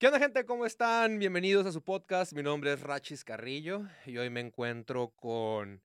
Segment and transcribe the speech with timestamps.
[0.00, 0.46] ¿Qué onda, gente?
[0.46, 1.18] ¿Cómo están?
[1.18, 2.32] Bienvenidos a su podcast.
[2.32, 5.82] Mi nombre es Rachis Carrillo y hoy me encuentro con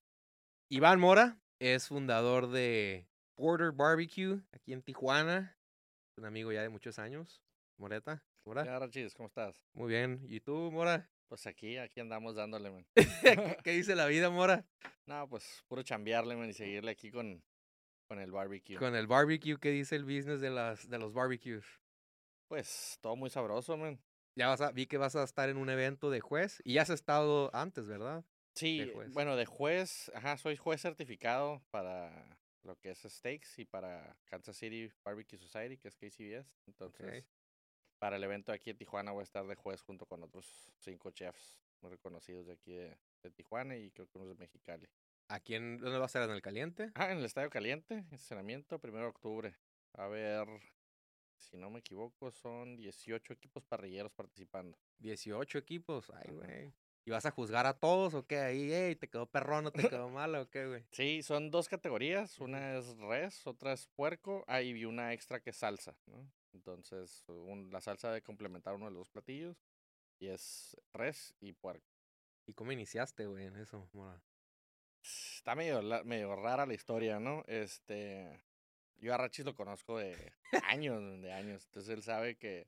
[0.70, 1.38] Iván Mora.
[1.60, 5.58] Es fundador de Porter Barbecue aquí en Tijuana.
[6.16, 7.44] Un amigo ya de muchos años.
[7.78, 8.64] Moreta, Mora.
[8.64, 9.14] ¿Qué onda, Rachis?
[9.16, 9.62] ¿Cómo estás?
[9.74, 10.26] Muy bien.
[10.30, 11.10] ¿Y tú, Mora?
[11.28, 12.86] Pues aquí, aquí andamos dándole, man.
[12.96, 14.66] ¿Qué, qué dice la vida, Mora?
[15.08, 17.44] No, pues puro chambearle, man, y seguirle aquí con,
[18.08, 18.78] con el barbecue.
[18.78, 21.66] Con el barbecue, ¿qué dice el business de, las, de los barbecues?
[22.48, 24.00] Pues todo muy sabroso, man.
[24.36, 26.82] Ya vas a, vi que vas a estar en un evento de juez y ya
[26.82, 28.26] has estado antes, ¿verdad?
[28.56, 29.14] Sí, juez.
[29.14, 34.58] bueno, de juez, ajá, soy juez certificado para lo que es steaks y para Kansas
[34.58, 36.54] City Barbecue Society, que es KCBS.
[36.68, 37.26] Entonces,
[38.00, 41.12] para el evento aquí en Tijuana voy a estar de juez junto con otros cinco
[41.12, 44.88] chefs muy reconocidos de aquí de, de Tijuana y creo que unos de Mexicali.
[45.28, 46.24] ¿Aquí en, dónde va a ser?
[46.24, 46.92] ¿En el caliente?
[46.96, 49.56] Ah, en el Estadio Caliente, estacionamiento, primero de octubre.
[49.94, 50.48] A ver,
[51.38, 54.78] si no me equivoco, son 18 equipos parrilleros participando.
[55.00, 56.10] 18 equipos.
[56.12, 56.74] Ay, güey.
[57.08, 58.40] ¿Y vas a juzgar a todos o qué?
[58.40, 60.86] Ahí, ey, ¿te quedó perrón o te quedó malo o qué, güey?
[60.92, 65.52] Sí, son dos categorías, una es res, otra es puerco, ah, y una extra que
[65.52, 66.28] es salsa, ¿no?
[66.54, 69.56] Entonces, un- la salsa debe complementar uno de los platillos,
[70.20, 71.94] y es res y puerco.
[72.48, 74.20] ¿Y cómo iniciaste, güey, en eso, Mora?
[75.04, 77.44] Está medio, la- medio rara la historia, ¿no?
[77.48, 78.42] Este,
[79.02, 80.16] yo a Rachis lo conozco de
[80.64, 82.68] años, de años, entonces él sabe que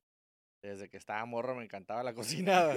[0.61, 2.75] desde que estaba morro me encantaba la cocinada.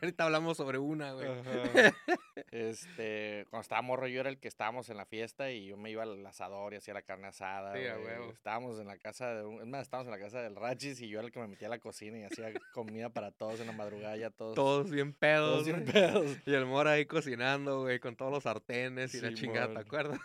[0.00, 1.28] Ahorita hablamos sobre una, güey.
[1.28, 1.94] Ajá.
[2.50, 5.90] Este, cuando estaba morro yo era el que estábamos en la fiesta y yo me
[5.90, 7.74] iba al asador y hacía la carne asada.
[7.74, 8.30] Sí, güey.
[8.30, 11.08] Estábamos en la casa de un, es más, estábamos en la casa del Rachis y
[11.08, 13.66] yo era el que me metía a la cocina y hacía comida para todos en
[13.66, 14.54] la madrugada ya todos.
[14.54, 16.38] Todos bien pedos, todos bien pedos.
[16.46, 20.20] Y el Mora ahí cocinando, güey, con todos los sartenes y la chingada, ¿te acuerdas?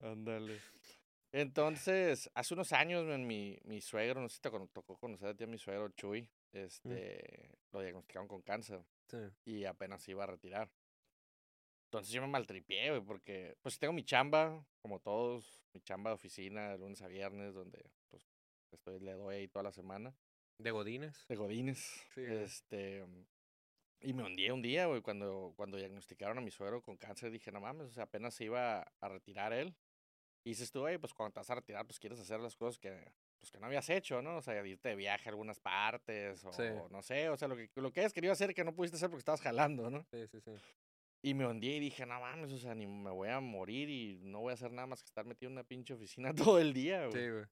[0.00, 0.60] Ándale.
[1.36, 5.34] Entonces, hace unos años, man, mi, mi suegro, no sé si te tocó conocer a
[5.34, 8.84] ti a mi suegro Chuy, este, lo diagnosticaron con cáncer.
[9.08, 9.18] Sí.
[9.44, 10.70] y apenas se iba a retirar.
[11.86, 16.14] Entonces yo me maltripié, güey, porque pues tengo mi chamba, como todos, mi chamba de
[16.14, 18.24] oficina de lunes a viernes, donde pues
[18.70, 20.14] estoy, le doy ahí toda la semana,
[20.58, 21.26] ¿De Godines?
[21.28, 21.78] de Godines.
[22.14, 23.04] Sí, este,
[24.00, 27.50] y me hundí un día, güey, cuando, cuando diagnosticaron a mi suegro con cáncer, dije,
[27.50, 29.74] no mames, o sea, apenas se iba a retirar él.
[30.44, 32.78] Y dices tú, güey, pues cuando te vas a retirar, pues quieres hacer las cosas
[32.78, 33.10] que,
[33.40, 34.36] pues, que no habías hecho, ¿no?
[34.36, 36.64] O sea, irte de viaje a algunas partes, o Sí.
[36.90, 39.08] no sé, o sea, lo que, lo que hayas querido hacer que no pudiste hacer
[39.08, 40.04] porque estabas jalando, ¿no?
[40.10, 40.50] Sí, sí, sí.
[41.22, 44.18] Y me hundí y dije, no mames, o sea, ni me voy a morir y
[44.22, 46.74] no voy a hacer nada más que estar metido en una pinche oficina todo el
[46.74, 47.12] día, güey.
[47.12, 47.44] Sí, güey.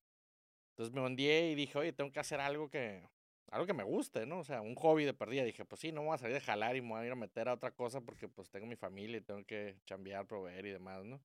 [0.72, 3.02] Entonces me hundí y dije, oye, tengo que hacer algo que,
[3.50, 4.41] algo que me guste, ¿no?
[4.41, 5.44] O sea, un hobby de perdida.
[5.44, 7.12] Dije, pues sí, no me voy a salir de jalar y me voy a ir
[7.12, 10.66] a meter a otra cosa porque pues tengo mi familia y tengo que chambear, proveer
[10.66, 11.22] y demás, ¿no?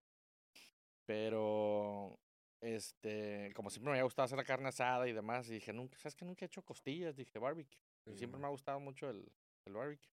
[1.07, 2.19] Pero,
[2.59, 5.97] este, como siempre me había gustado hacer la carne asada y demás, y dije, nunca,
[5.97, 7.79] ¿sabes que Nunca he hecho costillas, dije, barbecue.
[8.06, 9.25] Y siempre me ha gustado mucho el,
[9.66, 10.12] el barbecue.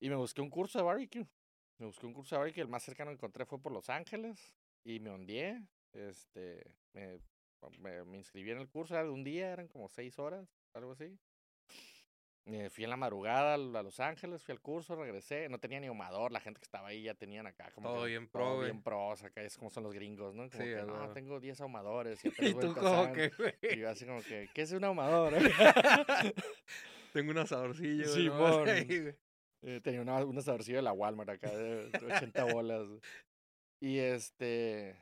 [0.00, 1.26] Y me busqué un curso de barbecue.
[1.78, 2.62] Me busqué un curso de barbecue.
[2.62, 4.52] El más cercano que encontré fue por Los Ángeles.
[4.84, 5.40] Y me hundí.
[5.92, 7.18] Este, me,
[7.78, 8.94] me, me inscribí en el curso.
[8.94, 11.18] Era de un día, eran como seis horas, algo así.
[12.48, 15.50] Me fui en la madrugada a Los Ángeles, fui al curso, regresé.
[15.50, 16.32] No tenía ni ahumador.
[16.32, 17.90] La gente que estaba ahí ya tenían acá como.
[17.90, 19.22] Todo que bien pro, todo bien pros.
[19.22, 20.48] Acá es como son los gringos, ¿no?
[20.48, 22.24] Como Sí, que, no, tengo 10 ahumadores.
[22.24, 23.12] Y, Y tú como empezando".
[23.12, 25.34] que, güey, Y yo así como que, ¿qué es un ahumador?
[27.12, 28.28] tengo un asadorcillo, ahí,
[29.00, 29.14] güey.
[29.62, 32.86] Eh, tenía una, un asadorcillo de la Walmart acá de 80 bolas.
[33.80, 34.96] Y este.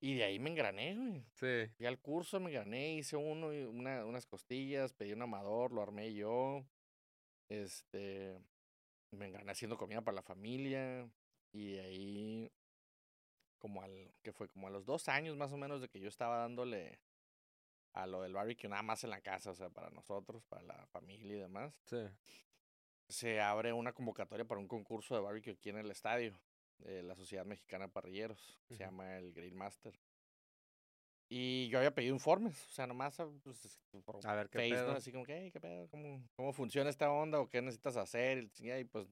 [0.00, 1.24] Y de ahí me engrané, güey.
[1.34, 1.72] Sí.
[1.76, 6.12] Fui al curso, me engrané, hice uno, una, unas costillas, pedí un amador, lo armé
[6.14, 6.64] yo.
[7.60, 8.40] Este.
[9.10, 11.08] Me engrané haciendo comida para la familia.
[11.52, 12.50] Y ahí.
[13.58, 14.12] Como al.
[14.22, 14.48] que fue?
[14.48, 16.98] Como a los dos años más o menos de que yo estaba dándole
[17.94, 20.86] a lo del barbecue nada más en la casa, o sea, para nosotros, para la
[20.86, 21.98] familia y demás Sí.
[23.10, 26.40] se abre una convocatoria para un concurso de barbecue aquí en el estadio
[26.78, 28.58] de la Sociedad Mexicana de Parrilleros.
[28.68, 28.82] Se Ujú.
[28.84, 29.94] llama el Grill Master.
[31.34, 34.58] Y yo había pedido informes, o sea, nomás ah, pues, es- por A ver qué
[34.58, 34.76] Face, ¿no?
[34.88, 34.96] pedo.
[34.96, 35.88] Así como que, "Hey, ¿qué pedo?
[35.88, 37.40] ¿Cómo, ¿Cómo funciona esta onda?
[37.40, 38.50] ¿O qué necesitas hacer?
[38.58, 39.08] Y, pues,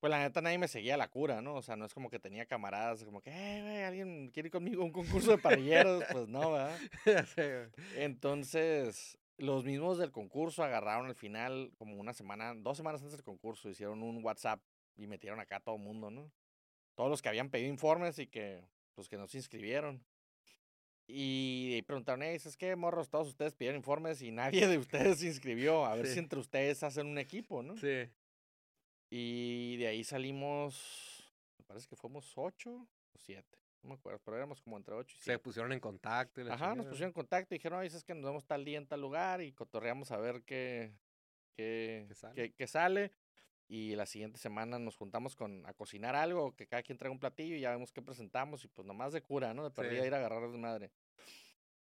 [0.00, 1.56] pues la neta nadie me seguía la cura, ¿no?
[1.56, 4.52] O sea, no es como que tenía camaradas, como que, hey, güey, ¿alguien quiere ir
[4.52, 6.02] conmigo a un concurso de parrilleros?
[6.10, 6.78] pues no, ¿verdad?
[7.98, 13.22] Entonces, los mismos del concurso agarraron al final, como una semana, dos semanas antes del
[13.24, 14.62] concurso, hicieron un WhatsApp
[14.96, 16.32] y metieron acá a todo el mundo, ¿no?
[16.94, 18.64] Todos los que habían pedido informes y que,
[18.94, 20.02] pues, que no se inscribieron.
[21.12, 23.08] Y preguntaron, hey, ¿es que morros?
[23.08, 25.84] Todos ustedes pidieron informes y nadie de ustedes se inscribió.
[25.84, 26.12] A ver Sí.
[26.14, 27.76] si entre ustedes hacen un equipo, ¿no?
[27.76, 28.08] Sí.
[29.10, 32.70] Y de ahí salimos, me parece que fuimos ocho
[33.12, 33.58] o siete.
[33.82, 35.38] No me acuerdo, pero éramos como entre 8 y Se 7.
[35.38, 36.42] pusieron en contacto.
[36.42, 38.76] y Ajá, nos pusieron en contacto y dijeron, oye, es que nos vemos tal día
[38.76, 40.92] en tal lugar y cotorreamos a ver qué,
[41.56, 42.34] qué, ¿Qué sale?
[42.34, 43.12] qué- qué sale.
[43.68, 47.20] Y la siguiente semana nos juntamos con a cocinar algo, que cada quien traiga un
[47.20, 48.64] platillo y ya vemos qué presentamos.
[48.64, 49.64] Y pues nomás de cura, ¿no?
[49.64, 50.06] De perdida Sí.
[50.08, 50.90] ir a agarrar madre.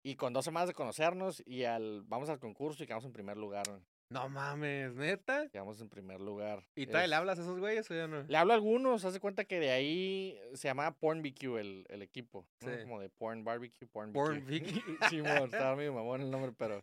[0.07, 3.37] Y con dos semanas de conocernos y al vamos al concurso y quedamos en primer
[3.37, 3.65] lugar.
[3.69, 3.81] güey.
[4.09, 5.49] No mames, neta.
[5.49, 6.65] Quedamos en primer lugar.
[6.77, 8.23] ¿Y todavía le hablas a esos güeyes o ya no?
[8.23, 12.03] Le hablo a algunos, hace cuenta que de ahí se llamaba Porn BQ el, el
[12.03, 12.47] equipo.
[12.61, 12.71] ¿no?
[12.73, 12.83] Sí.
[12.83, 14.47] Como de Porn Barbecue, Porn, Porn BQ.
[15.11, 16.81] sí, estaba medio mamón el nombre, pero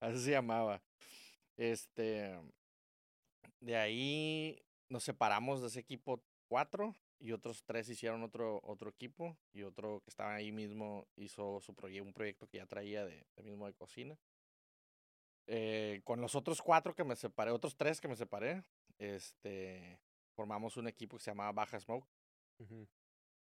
[0.00, 0.82] así se llamaba.
[1.56, 2.36] Este.
[3.60, 6.92] De ahí nos separamos de ese equipo cuatro
[7.24, 11.72] y otros tres hicieron otro, otro equipo y otro que estaba ahí mismo hizo su
[11.74, 14.18] proye- un proyecto que ya traía de, de mismo de cocina.
[15.46, 18.62] Eh, con los otros cuatro que me separé, otros tres que me separé,
[18.98, 19.98] este,
[20.34, 22.06] formamos un equipo que se llamaba Baja Smoke.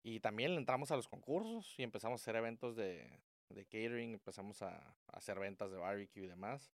[0.04, 4.62] Y también entramos a los concursos y empezamos a hacer eventos de, de catering, empezamos
[4.62, 6.70] a, a hacer ventas de barbecue y demás.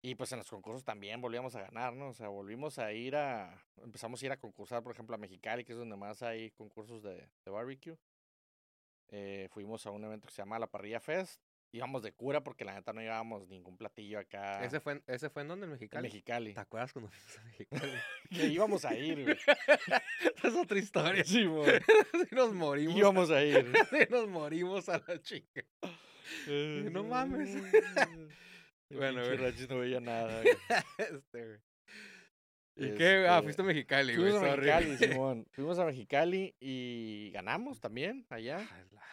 [0.00, 2.08] Y pues en los concursos también volvíamos a ganar, ¿no?
[2.08, 5.64] O sea, volvimos a ir a, empezamos a ir a concursar, por ejemplo, a Mexicali,
[5.64, 7.96] que es donde más hay concursos de, de barbecue.
[9.08, 11.40] Eh, fuimos a un evento que se llama La Parrilla Fest.
[11.72, 15.28] Íbamos de cura porque la neta no llevábamos ningún platillo acá ¿Ese, fue, en- ¿Ese
[15.28, 15.64] fue en dónde?
[15.66, 16.02] ¿En en Mexicali?
[16.08, 16.54] Mexicali.
[16.54, 17.92] ¿Te acuerdas cuando fuimos a Mexicali?
[18.30, 19.36] Que íbamos a ir, güey.
[20.44, 21.24] es otra historia.
[21.26, 21.44] Sí,
[22.30, 22.96] nos morimos.
[22.96, 23.70] íbamos a ir.
[24.10, 25.62] Nos morimos a la chica.
[26.46, 27.54] No mames.
[28.90, 29.36] Bueno, güey.
[29.36, 30.42] Rachis no veía nada.
[30.42, 30.54] güey.
[31.22, 31.58] Este, güey.
[32.76, 33.26] ¿Y qué?
[33.28, 34.30] Ah, Este, fuiste a Mexicali, güey.
[34.32, 34.56] Fuimos a.
[34.56, 35.46] Mexicali, Simón.
[35.52, 38.58] Fuimos a Mexicali y ganamos también allá.
[38.92, 39.08] La-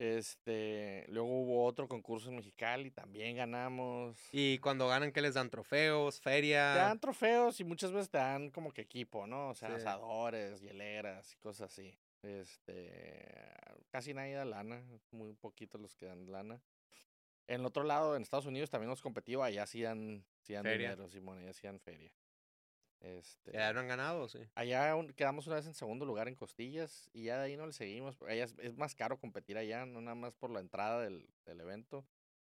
[0.00, 4.16] Este, luego hubo otro concurso en Mexicali, también ganamos.
[4.32, 5.50] Y cuando ganan, ¿qué les dan?
[5.50, 6.20] ¿Trofeos?
[6.20, 6.62] te ¿Feria?
[6.74, 9.48] dan trofeos y muchas veces te dan como que equipo, ¿no?
[9.50, 9.74] O sea, Sí.
[9.74, 11.98] asadores, hieleras y cosas así.
[12.22, 12.92] Este,
[13.90, 16.60] casi nadie da lana, muy poquitos los que dan lana.
[17.48, 20.90] En el otro lado, en Estados Unidos también hemos competido, allá sí sí dan Feria.
[20.90, 22.12] dinero, Simón, allá sí dan feria.
[23.00, 24.40] Este, ¿Ya no han ganado o sí?
[24.54, 27.66] Allá un- quedamos una vez en segundo lugar en costillas y ya de ahí no
[27.66, 28.20] le seguimos.
[28.22, 31.60] Allá es, es más caro competir allá, no nada más por la entrada del, del
[31.60, 32.04] evento,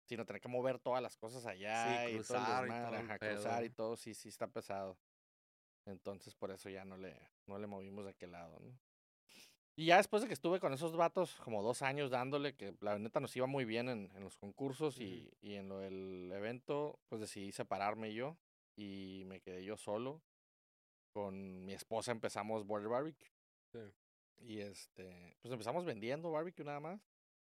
[0.05, 2.95] sino tener que mover todas las cosas allá y todo el cruzar y todo el
[3.05, 4.97] ajá, cruzar y todo, sí, sí está pesado.
[5.85, 7.15] Entonces por eso ya no le,
[7.45, 8.77] no le movimos de aquel lado, ¿no?
[9.79, 12.99] Y ya después de que estuve con esos vatos, como dos años dándole, que la
[12.99, 16.99] neta nos iba muy bien en, en los concursos y, y en lo del evento,
[17.07, 18.35] pues decidí separarme yo
[18.75, 20.21] y me quedé yo solo.
[21.13, 23.29] Con mi esposa empezamos Border Barbecue.
[23.71, 23.79] Sí.
[24.39, 26.99] Y este, pues empezamos vendiendo barbecue nada más.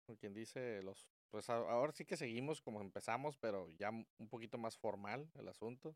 [0.07, 4.57] Como quien dice, los, pues ahora sí que seguimos como empezamos, pero ya un poquito
[4.57, 5.95] más formal el asunto.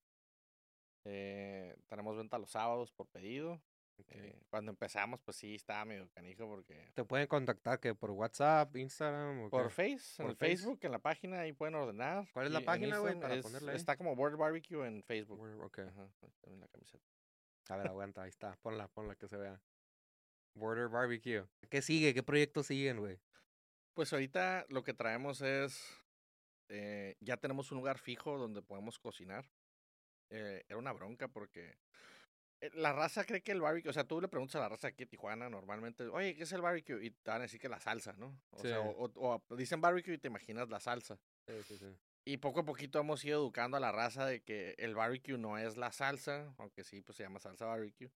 [1.07, 3.63] Eh, tenemos venta los sábados por pedido.
[4.09, 6.91] Eh, cuando empezamos, pues sí, estaba medio canijo porque...
[6.95, 9.71] ¿Te pueden contactar que por WhatsApp, Instagram o Por?
[9.71, 10.56] Face, en Por el Face.
[10.56, 12.27] Facebook, en la página, ahí pueden ordenar.
[12.33, 13.77] ¿Cuál es la y en página, güey, para es- ahí?
[13.77, 15.41] Está como Border Barbecue en Facebook.
[15.41, 15.79] Word- Ok.
[15.81, 16.09] Ajá,
[16.45, 17.05] en la camiseta.
[17.71, 18.56] A ver, aguanta, ahí está.
[18.62, 19.61] Ponla, ponla que se vea.
[20.55, 21.45] Border Barbecue.
[21.69, 22.15] ¿Qué sigue?
[22.15, 23.21] ¿Qué proyectos siguen, güey?
[23.95, 25.85] Pues ahorita lo que traemos es,
[26.69, 29.45] eh, ya tenemos un lugar fijo donde podemos cocinar.
[30.31, 31.77] Eh, era una bronca porque
[32.75, 35.05] la raza cree que el barbecue, o sea, tú le preguntas a la raza aquí
[35.05, 37.05] en Tijuana normalmente, oye, ¿qué es el barbecue?
[37.05, 38.41] Y te van a decir que la salsa, ¿no?
[38.51, 38.89] O sea, Sí.
[38.97, 41.19] o, o- o dicen barbecue y te imaginas la salsa.
[41.47, 41.87] Sí, sí, sí.
[42.25, 45.57] Y poco a poquito hemos ido educando a la raza de que el barbecue no
[45.57, 48.11] es la salsa, aunque sí, pues se llama salsa barbecue,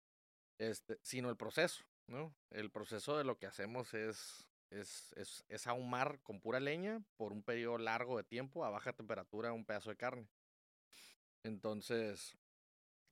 [0.57, 2.33] este, sino el proceso, ¿no?
[2.49, 7.33] El proceso de lo que hacemos es, es, es, es ahumar con pura leña por
[7.33, 10.27] un periodo largo de tiempo a baja temperatura un pedazo de carne.
[11.43, 12.37] Entonces,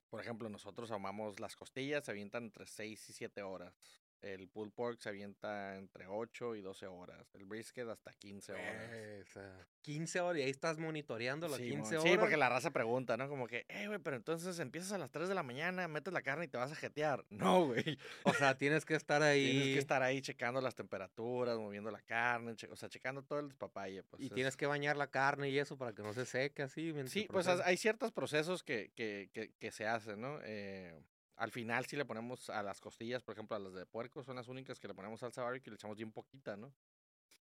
[0.09, 3.73] por ejemplo, nosotros ahumamos las costillas, se avientan entre 6 y 7 horas.
[4.21, 7.27] El pulled pork se avienta entre 8 y 12 horas.
[7.35, 9.27] El brisket hasta 15 horas.
[9.31, 12.01] Sea, 15 horas y ahí estás monitoreando las Sí, 15 mon.
[12.01, 12.11] horas.
[12.13, 13.29] Sí, porque la raza pregunta, ¿no?
[13.29, 16.23] Como que, eh, güey, pero entonces empiezas a las 3 de la mañana, metes la
[16.23, 17.23] carne y te vas a jetear.
[17.57, 17.97] No, güey.
[18.23, 19.51] O sea, tienes que estar ahí.
[19.51, 23.39] Tienes que estar ahí checando las temperaturas, moviendo la carne, che- o sea, checando todo
[23.39, 24.03] el despapalle.
[24.03, 26.63] Pues, y es- tienes que bañar la carne y eso para que no se seque
[26.63, 26.91] así.
[26.91, 30.39] mientras Sí, pues hay ciertos procesos que, que, que, que se hacen, ¿no?
[30.43, 30.99] Eh,
[31.37, 34.35] al final sí le ponemos a las costillas, por ejemplo, a las de puerco, son
[34.35, 36.73] las únicas que le ponemos salsa barbecue y le echamos bien poquita, ¿no?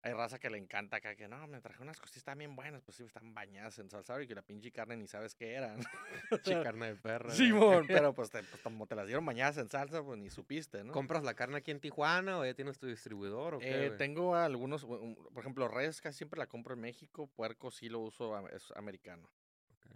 [0.05, 2.97] Hay raza que le encanta acá, que no, me traje unas costillas bien buenas, pues
[2.97, 5.79] sí, están bañadas en salsa barbecue y la pinche carne ni sabes qué eran.
[6.45, 7.31] Che, carne de perro.
[7.31, 10.83] Simón, pero pues, te- pues, como te las dieron bañadas en salsa, pues ni supiste,
[10.83, 10.93] ¿no?
[10.93, 13.67] ¿Compras la carne aquí en Tijuana o ya tienes tu distribuidor o qué?
[13.67, 18.01] Eh, tengo algunos, por ejemplo, res casi siempre la compro en México, puerco sí lo
[18.01, 19.31] uso, es americano.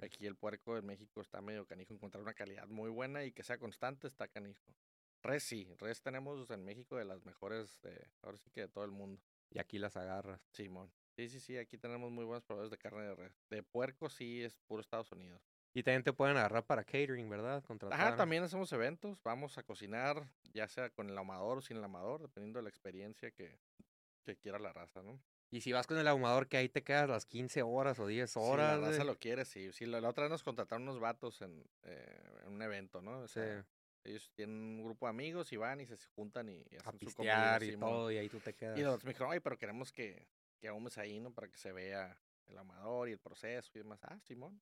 [0.03, 3.43] Aquí el puerco en México está medio canijo, encontrar una calidad muy buena y que
[3.43, 4.75] sea constante está canijo.
[5.23, 8.85] Res sí, res tenemos en México de las mejores, de, ahora sí que de todo
[8.85, 9.21] el mundo.
[9.51, 10.41] Y aquí las agarras.
[10.53, 10.93] Simón.
[11.17, 13.33] Sí, sí, sí, aquí tenemos muy buenos proveedores de carne de res.
[13.49, 15.41] De puerco sí es puro Estados Unidos.
[15.73, 17.63] Y también te pueden agarrar para catering, ¿verdad?
[17.65, 18.01] Contratar.
[18.01, 21.85] Ajá, también hacemos eventos, vamos a cocinar, ya sea con el ahumador o sin el
[21.85, 23.59] ahumador, dependiendo de la experiencia que,
[24.25, 25.21] que quiera la raza, ¿no?
[25.51, 28.37] Y si vas con el ahumador, que ahí te quedas las 15 horas o 10
[28.37, 28.77] horas.
[28.77, 29.73] Si la raza lo quiere, sí.
[29.73, 33.21] sí la, la otra vez nos contrataron unos vatos en, eh, en un evento, ¿no?
[33.21, 33.65] O Sí, sea,
[34.05, 36.99] ellos tienen un grupo de amigos y van y se juntan y, y a hacen
[37.09, 37.59] su comida.
[37.63, 38.79] y todo, y ahí tú te quedas.
[38.79, 40.27] Y los me dijeron, oye, pero queremos que,
[40.59, 41.33] que ahumes ahí, ¿no?
[41.33, 44.01] Para que se vea el ahumador y el proceso y demás.
[44.03, 44.61] Ah, Simón.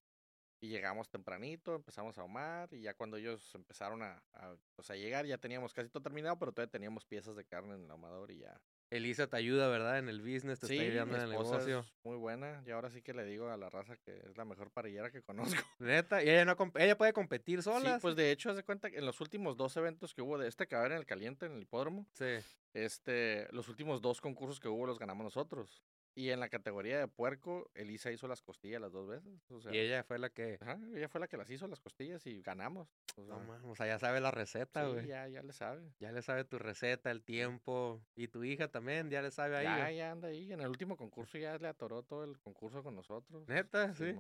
[0.61, 4.97] Y llegamos tempranito, empezamos a ahumar y ya cuando ellos empezaron a, a, pues, a
[4.97, 8.31] llegar ya teníamos casi todo terminado, pero todavía teníamos piezas de carne en el ahumador
[8.31, 8.59] y ya.
[8.97, 9.99] Elisa te ayuda, ¿verdad?
[9.99, 11.81] En el business, te Sí, está ayudando mi en el negocio.
[11.81, 14.45] es muy buena y ahora sí que le digo a la raza que es la
[14.45, 15.61] mejor parrillera que conozco.
[15.79, 17.95] Neta, y ella, no ella puede competir sola.
[17.95, 20.39] Sí, pues de hecho, haz de cuenta que en los últimos dos eventos que hubo
[20.39, 22.37] de este haber en el caliente, en el hipódromo, Sí.
[22.73, 25.83] este, los últimos dos concursos que hubo los ganamos nosotros.
[26.17, 29.33] Y en la categoría de puerco, Elisa hizo las costillas las dos veces.
[29.51, 30.59] O sea, Y ella fue la que.
[30.61, 32.89] ajá, ella fue la que las hizo las costillas y ganamos.
[33.17, 35.07] O sea, No, o sea, ya sabe la receta, sí, güey.
[35.09, 35.93] ya, ya le sabe.
[35.99, 38.01] Ya le sabe tu receta, el tiempo.
[38.15, 39.65] Y tu hija también, ya le sabe ahí.
[39.65, 40.53] ya, ya anda ahí.
[40.53, 43.49] En el último concurso ya le atoró todo el concurso con nosotros.
[43.49, 44.15] Neta, sí.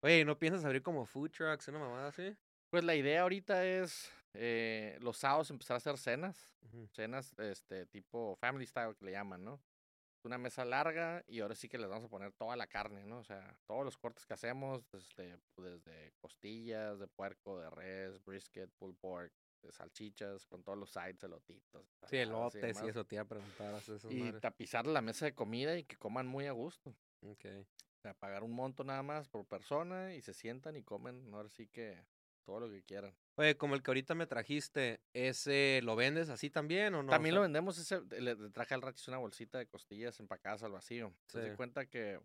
[0.00, 2.36] Oye, ¿y no piensas abrir como food trucks, una mamada así?
[2.70, 6.48] Pues la idea ahorita es eh, los sábados empezar a hacer cenas.
[6.92, 9.60] Cenas este tipo family style que le llaman, ¿no?
[10.24, 13.18] Una mesa larga y ahora sí que les vamos a poner toda la carne, ¿no?
[13.18, 18.70] O sea, todos los cortes que hacemos, desde, desde costillas, de puerco, de res, brisket,
[18.78, 21.86] pulled pork, de salchichas, con todos los sides, elotitos.
[22.04, 23.74] Sí, elotes y eso te iba a preguntar.
[23.74, 26.94] esas Y tapizar la mesa de comida y que coman muy a gusto.
[27.22, 27.44] Ok.
[27.98, 31.48] O sea, pagar un monto nada más por persona y se sientan y comen, ahora
[31.48, 32.04] sí que
[32.44, 33.14] todo lo que quieran.
[33.36, 37.08] Oye, como el que ahorita me trajiste, ¿ese lo vendes así también o no?
[37.08, 40.62] O También sea, lo vendemos, ese, le, traje al Rachis una bolsita de costillas empacadas
[40.62, 41.12] al vacío.
[41.28, 41.48] Se Sí.
[41.48, 42.20] da cuenta que,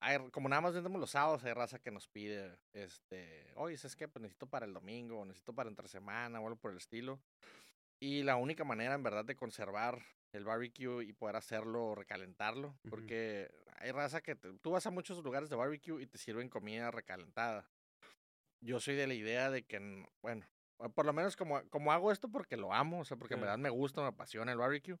[0.00, 3.96] hay, como nada más vendemos los sábados, hay raza que nos pide, este, oye, ¿sabes
[3.96, 4.06] qué?
[4.06, 7.20] Pues necesito para el domingo, o necesito para entre semana, o algo por el estilo.
[8.00, 13.50] Y la única manera, en verdad, de conservar el barbecue y poder hacerlo, recalentarlo, porque
[13.76, 16.90] hay raza que, te- tú vas a muchos lugares de barbecue y te sirven comida
[16.90, 17.70] recalentada.
[18.64, 19.78] Yo soy de la idea de que,
[20.22, 20.46] bueno,
[20.94, 23.58] por lo menos como, como hago esto porque lo amo, o sea, porque en verdad
[23.58, 24.98] me gusta, me apasiona el barbecue.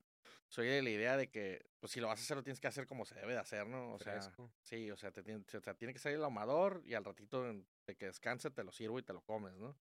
[0.48, 2.68] Soy de la idea de que, pues si lo vas a hacer, lo tienes que
[2.68, 3.92] hacer como se debe de hacer, ¿no?
[3.94, 4.18] O sea,
[4.60, 7.42] sí, o sea, te tiene, o sea, tiene que salir el ahumador y al ratito
[7.42, 9.76] de que descanse te lo sirvo y te lo comes, ¿no?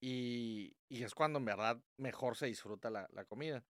[0.00, 3.64] Y, y es cuando en verdad mejor se disfruta la, la comida.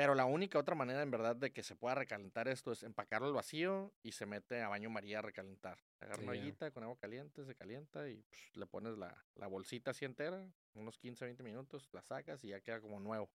[0.00, 3.26] Pero la única otra manera en verdad de que se pueda recalentar esto es empacarlo
[3.26, 5.76] al vacío y se mete a baño María a recalentar.
[6.00, 9.90] Agarra una ollita con agua caliente, se calienta y psh, le pones la, la bolsita
[9.90, 13.28] así entera, unos 15, 20 minutos, la sacas y ya queda como nuevo.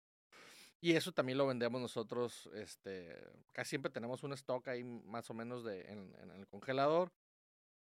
[0.81, 3.15] Y eso también lo vendemos nosotros, este,
[3.51, 7.11] casi siempre tenemos un stock ahí más o menos de, en, en el congelador.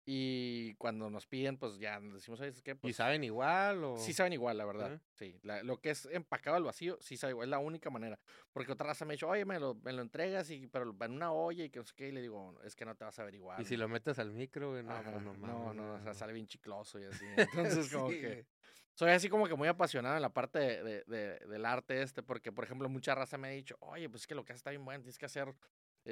[0.09, 2.71] Y cuando nos piden, pues ya decimos, ¿sabes qué?
[2.71, 3.97] ¿Y Pues, saben igual o...?
[3.97, 5.01] Sí saben igual, la verdad.
[5.15, 8.17] Sí, la- lo que es empacado al vacío, sí sabe igual, es la única manera.
[8.53, 11.11] Porque otra raza me ha dicho, oye, me lo, me lo entregas, y, pero en
[11.11, 13.19] una olla y que no sé qué, y le digo, es que no te vas
[13.19, 13.61] a ver igual.
[13.61, 15.75] Y si lo metes al micro, güey, no, Ajá, pues no no, mames.
[15.75, 16.13] no, o sea, no.
[16.13, 17.25] sale bien chicloso y así.
[17.83, 18.45] Entonces, como que
[18.93, 22.23] soy así como que muy apasionado en la parte de, de- de- del arte este,
[22.23, 24.61] porque, por ejemplo, mucha raza me ha dicho, oye, pues es que lo que haces
[24.61, 25.53] está bien bueno, tienes que hacer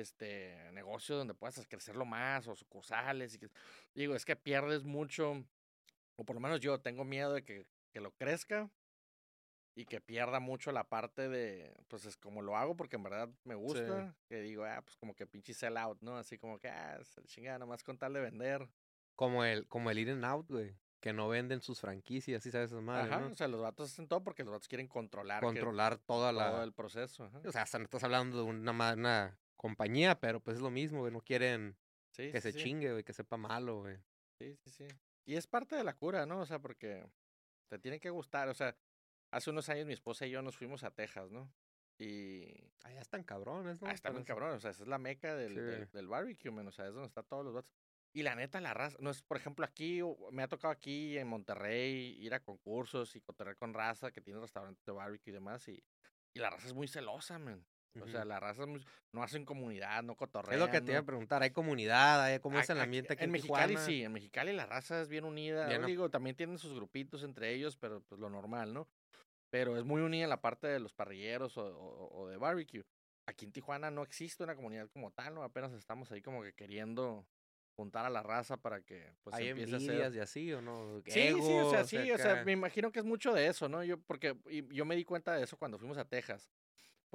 [0.02, 3.50] este negocio donde puedas crecerlo más, o sucursales, y que...
[3.94, 5.44] digo, es que pierdes mucho,
[6.16, 8.70] o por lo menos yo tengo miedo de que, que lo crezca
[9.78, 13.30] y que pierda mucho la parte de, pues es como lo hago porque en verdad
[13.44, 16.18] me gusta, que digo, ah, pues como que pinche sell out, ¿no?
[16.18, 18.70] Así como que, ah, chingada, nomás con tal de vender.
[19.16, 20.78] Como el, como el In and Out, güey.
[21.02, 23.28] Que no venden sus franquicias, ¿sí sabes esas madres, Ajá, no?
[23.32, 26.52] o sea, los vatos hacen todo porque los vatos quieren controlar que- Controlar toda la...
[26.52, 27.26] todo el proceso.
[27.26, 27.42] Ajá.
[27.46, 31.00] O sea, hasta no estás hablando de una, una compañía, pero pues es lo mismo,
[31.00, 31.12] güey.
[31.12, 31.76] No quieren
[32.12, 32.64] Sí, que sí, se sí.
[32.64, 33.98] chingue, güey, que sepa malo, güey.
[34.40, 34.88] Sí, sí, sí.
[35.26, 36.42] Y es parte de la cura, ¿no?
[36.42, 37.04] O sea, porque
[37.68, 38.48] te tiene que gustar.
[38.48, 38.78] O sea,
[39.32, 41.52] hace unos años mi esposa y yo nos fuimos a Texas, ¿no?
[41.98, 42.46] Y
[42.84, 43.88] Allá están cabrones, ¿no?
[43.88, 44.28] ah, está bien Parece.
[44.28, 44.56] cabrón.
[44.56, 46.68] O sea, esa es la meca del, del, barbecue, man.
[46.68, 47.72] O sea, es donde están todos los vatos.
[48.14, 50.00] Y la neta, la raza, no es, por ejemplo, aquí,
[50.32, 54.40] me ha tocado aquí en Monterrey ir a concursos y cotorrear con raza que tiene
[54.40, 55.68] restaurantes de barbecue y demás.
[55.68, 55.84] Y,
[56.34, 57.66] y la raza es muy celosa, man.
[58.02, 58.30] O sea, Ujú.
[58.30, 60.54] la raza es muy- no hacen comunidad, no cotorrean.
[60.54, 61.42] Es lo que te iba a preguntar.
[61.44, 62.22] ¿Hay comunidad?
[62.24, 63.86] ¿Hay, ¿Cómo es el ambiente aquí en, en Mexicali Tijuana?
[63.86, 65.68] sí, en Mexicali la raza es bien unida.
[65.68, 65.88] Bien, ¿no?
[65.88, 68.88] Digo, también tienen sus grupitos entre ellos, pero pues lo normal, ¿no?
[69.50, 72.84] Pero es muy unida en la parte de los parrilleros o, o- o de barbecue.
[73.28, 75.44] Aquí en Tijuana no existe una comunidad como tal, ¿no?
[75.44, 77.26] Apenas estamos ahí como que queriendo
[77.78, 80.16] juntar a la raza para que pues ¿Hay empiece a ser...
[80.16, 81.02] y así o no?
[81.06, 82.44] Sí, sí, o sea, sí, o sea, acá.
[82.46, 83.84] me imagino que es mucho de eso, ¿no?
[83.84, 86.50] Yo, porque y yo me di cuenta de eso cuando fuimos a Texas.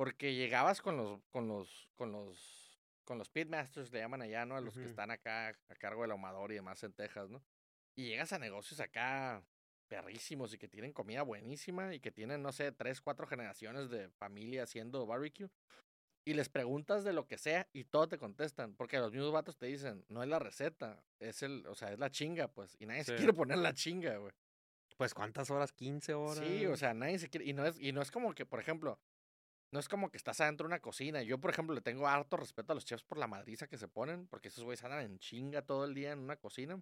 [0.00, 4.56] Porque llegabas con los, con los, con los, con los pitmasters, le llaman allá, ¿no?
[4.56, 4.88] A los que Ujú.
[4.88, 7.42] están acá a cargo del ahumador y demás en Texas, ¿no?
[7.94, 9.42] Y llegas a negocios acá
[9.88, 14.08] perrísimos y que tienen comida buenísima y que tienen, no sé, tres, cuatro generaciones de
[14.08, 15.50] familia haciendo barbecue.
[16.24, 18.74] Y les preguntas de lo que sea y todo te contestan.
[18.76, 21.98] Porque los mismos vatos te dicen, no es la receta, es el, o sea, es
[21.98, 22.74] la chinga, pues.
[22.80, 23.18] Y nadie se Sí.
[23.18, 24.32] quiere poner la chinga, güey.
[24.96, 25.74] Pues, ¿cuántas horas?
[25.74, 26.38] ¿15 horas?
[26.38, 27.44] Sí, o sea, nadie se quiere.
[27.44, 28.98] Y no es, y no es como que, por ejemplo,
[29.72, 31.22] no es como que estás adentro de una cocina.
[31.22, 33.88] Yo, por ejemplo, le tengo harto respeto a los chefs por la madriza que se
[33.88, 36.80] ponen, porque esos güeyes andan en chinga todo el día en una cocina.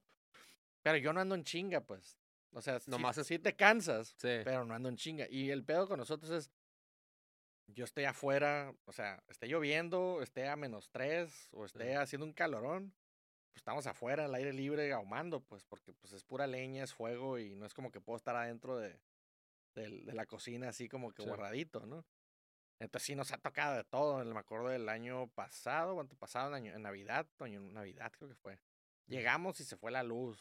[0.82, 2.18] Pero yo no ando en chinga, pues.
[2.52, 4.40] O sea, sí- Nomás es- sí te cansas, Sí.
[4.44, 5.26] pero no ando en chinga.
[5.28, 6.50] Y el pedo con nosotros es,
[7.66, 12.32] yo estoy afuera, o sea, esté lloviendo, esté a menos tres, o esté haciendo un
[12.32, 12.94] calorón,
[13.52, 17.38] pues estamos afuera, al aire libre, ahumando, pues, porque pues es pura leña, es fuego,
[17.38, 18.98] y no es como que puedo estar adentro de,
[19.74, 21.28] del- de la cocina así como que Sí.
[21.28, 22.06] guardadito, ¿no?
[22.80, 24.24] Entonces sí nos ha tocado de todo.
[24.24, 28.36] Me acuerdo del año pasado, o antepasado, en, año- en Navidad, año, Navidad creo que
[28.36, 28.58] fue.
[29.06, 30.38] Llegamos y se fue la luz.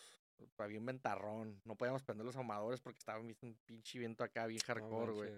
[0.57, 1.59] Había un ventarrón.
[1.65, 3.33] No podíamos prender los ahumadores porque estaba un
[3.65, 5.31] pinche viento acá bien hardcore, güey.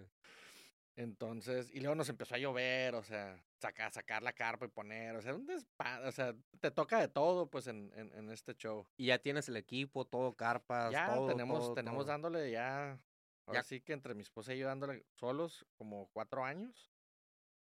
[0.95, 5.15] Entonces, y luego nos empezó a llover, o sea, sacar, sacar la carpa y poner,
[5.15, 8.53] o sea, un despa, o sea, te toca de todo, pues, en, en, en este
[8.55, 8.85] show.
[8.97, 11.27] Y ya tienes el equipo, todo, carpas, Ya todo.
[11.27, 12.11] tenemos, todo, tenemos todo.
[12.11, 12.99] dándole ya,
[13.49, 16.91] ahora Ya- sí que entre mi esposa y yo dándole solos como cuatro años.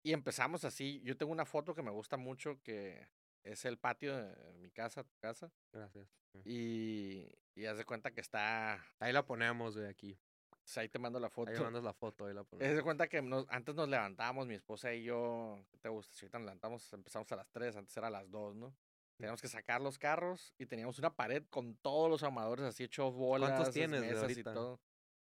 [0.03, 3.09] Y empezamos así, yo tengo una foto que me gusta mucho que
[3.43, 6.09] es el patio de mi casa, tu casa, Gracias.
[6.35, 6.41] Mm.
[6.45, 10.19] y, y haz de cuenta que está, Ahí la ponemos, güey, aquí.
[10.51, 11.51] pues, ahí te mando la foto.
[11.51, 12.77] Ahí mandas la foto, ahí la Haz ponemos.
[12.77, 16.15] de cuenta que nos- antes nos levantábamos, mi esposa y yo, ¿qué te gusta?
[16.15, 18.75] Si ahorita nos levantamos, empezamos a las 3, antes era a las 2, ¿no?
[19.17, 23.13] Teníamos que sacar los carros y teníamos una pared con todos los amadores así hechos
[23.15, 23.51] bolas.
[23.51, 24.55] ¿Cuántos tienes, mesas y ahorita?
[24.55, 24.81] todo.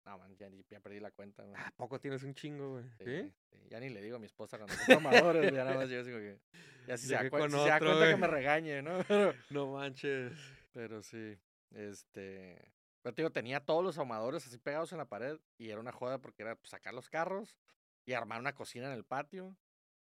[0.09, 1.45] No, man, ya, ya perdí la cuenta.
[1.45, 1.55] man.
[1.55, 2.85] ¿A poco tienes un chingo, güey?
[2.97, 3.33] Sí, ¿Sí?
[3.51, 6.01] sí, Ya ni le digo a mi esposa cuando compro amadores, ya nada más yo
[6.03, 6.39] como que.
[6.87, 8.97] Ya si se da, se otro, cuenta que me regañe, ¿no?
[9.07, 10.33] Pero, No manches.
[10.73, 11.37] pero sí,
[11.75, 12.73] este.
[13.03, 15.91] Pero te digo, tenía todos los ahumadores así pegados en la pared y era una
[15.91, 17.55] joda porque era pues, sacar los carros
[18.05, 19.55] y armar una cocina en el patio.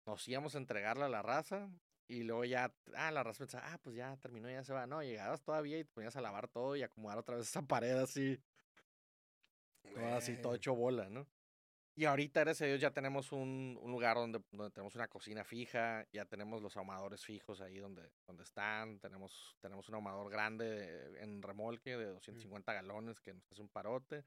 [0.06, 1.68] Nos íbamos a entregarla a la raza
[2.06, 4.86] y luego ya, ah, la raza pensaba, ah, pues ya terminó, ya se va.
[4.86, 7.96] No, llegabas todavía y te ponías a lavar todo y acomodar otra vez esa pared
[7.98, 8.40] así,
[9.94, 11.26] todo así, todo hecho bola, ¿no?
[11.98, 15.44] Y ahorita, gracias a Dios, ya tenemos un, un lugar donde, donde tenemos una cocina
[15.44, 21.22] fija, ya tenemos los ahumadores fijos ahí donde, donde están, tenemos, tenemos un ahumador grande
[21.22, 24.24] en remolque de 250 galones que nos hace un parote,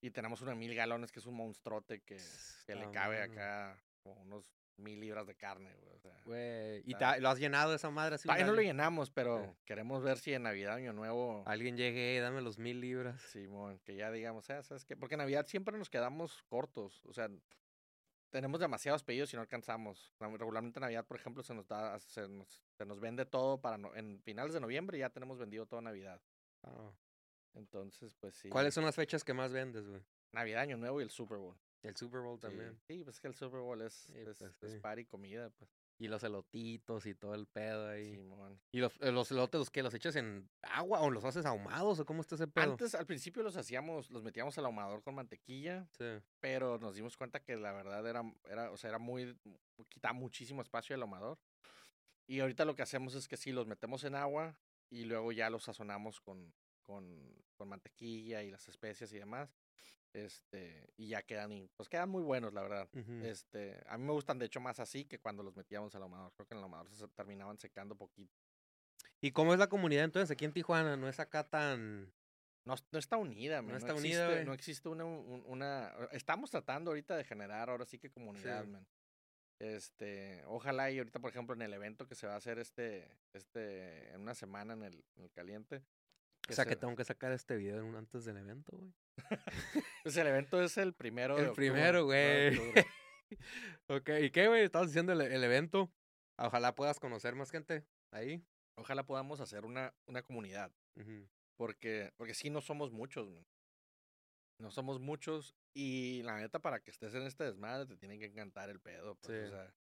[0.00, 2.18] y tenemos de mil galones que es un monstruote que,
[2.66, 5.92] que le cabe acá como unos mil libras de carne, güey.
[5.94, 6.82] O sea, Güey.
[6.86, 8.24] ¿Y lo has llenado de esa madre así?
[8.24, 9.50] todavía no lo llenamos, pero Sí.
[9.64, 13.20] queremos ver si en Navidad, Año Nuevo, Alguien llegue, dame los mil libras.
[13.22, 14.96] Simón, que ya digamos, "Ah, ¿sabes qué?
[14.96, 17.28] Porque en Navidad siempre nos quedamos cortos, o sea,
[18.30, 20.12] tenemos demasiados pedidos y no alcanzamos.
[20.18, 23.78] Regularmente en Navidad, por ejemplo, se nos da, se nos, se nos vende todo para
[23.78, 26.20] no- en finales de noviembre ya tenemos vendido toda Navidad.
[26.64, 26.90] Ah.
[27.54, 28.48] Entonces, pues sí.
[28.48, 30.02] ¿Cuáles son las fechas que más vendes, güey?
[30.32, 31.56] Navidad, Año Nuevo y el Super Bowl.
[31.84, 32.76] El Super Bowl también.
[32.88, 34.78] Sí, pues es que el Super Bowl es, Sí, es, pues, es sí.
[34.80, 35.70] party comida, pues.
[35.98, 38.16] Y los elotitos y todo el pedo ahí.
[38.16, 38.60] Simón.
[38.72, 42.00] ¿Y los, eh, los elotes los que los echas en agua o los haces ahumados
[42.00, 42.72] o cómo está ese pedo?
[42.72, 46.04] Antes, al principio los hacíamos, los metíamos al ahumador con mantequilla, Sí.
[46.40, 49.38] pero nos dimos cuenta que la verdad era, era o sea, era muy,
[49.88, 51.38] quitaba muchísimo espacio el ahumador.
[52.26, 54.56] Y ahorita lo que hacemos es que sí, los metemos en agua
[54.90, 57.22] y luego ya los sazonamos con, con,
[57.54, 59.54] con mantequilla y las especias y demás.
[60.14, 62.88] Este, y ya quedan, y, pues quedan muy buenos, la verdad.
[63.24, 66.32] Este, a mí me gustan de hecho más así que cuando los metíamos al ahumador.
[66.34, 68.32] Creo que en el ahumador se terminaban secando poquito.
[69.20, 70.96] ¿Y cómo es la comunidad entonces aquí en Tijuana?
[70.96, 72.12] ¿No es acá tan...?
[72.64, 76.50] No, no está unida, No man, está unida, existe, no existe una, un- una, estamos
[76.50, 78.70] tratando ahorita de generar ahora sí que comunidad, Sí.
[78.70, 78.86] man.
[79.60, 83.18] Este, ojalá y ahorita, por ejemplo, en el evento que se va a hacer este,
[83.32, 85.82] este, en una semana en el, en el caliente.
[86.48, 88.92] O sea, que tengo que sacar este video antes del evento, güey.
[90.02, 91.38] Pues el evento es el primero.
[91.38, 92.58] El primero, güey.
[93.88, 94.62] ok, ¿y qué, güey?
[94.64, 95.92] Estabas diciendo el, el evento.
[96.38, 98.44] Ojalá puedas conocer más gente ahí.
[98.76, 100.72] Ojalá podamos hacer una, una comunidad.
[101.56, 103.46] Porque, porque sí no somos muchos, man.
[104.60, 105.54] No somos muchos.
[105.74, 109.16] Y la neta, para que estés en este desmadre, te tiene que encantar el pedo.
[109.16, 109.46] Pues, Sí.
[109.46, 109.74] O sea,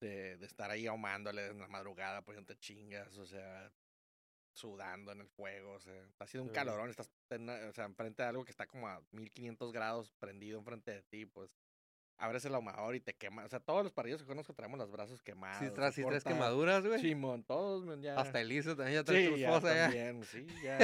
[0.00, 3.72] de, de estar ahí ahumándole en la madrugada, poniéndote chingas, o sea,
[4.52, 8.22] sudando en el fuego, o sea, está haciendo un calorón, estás en, o sea, enfrente
[8.22, 11.56] de algo que está como a 1500 grados prendido enfrente de ti, pues.
[12.18, 13.44] Abres el ahumador y te quema.
[13.44, 15.58] O sea, todos los parrillos que conozco traemos los brazos quemados.
[15.66, 17.00] Sí, traes corta- quemaduras, güey.
[17.00, 18.14] Simón, todos, man, ya.
[18.20, 19.82] Hasta Elisa también ya trae Sí, tu esposa ya.
[19.84, 20.78] también, sí, ya,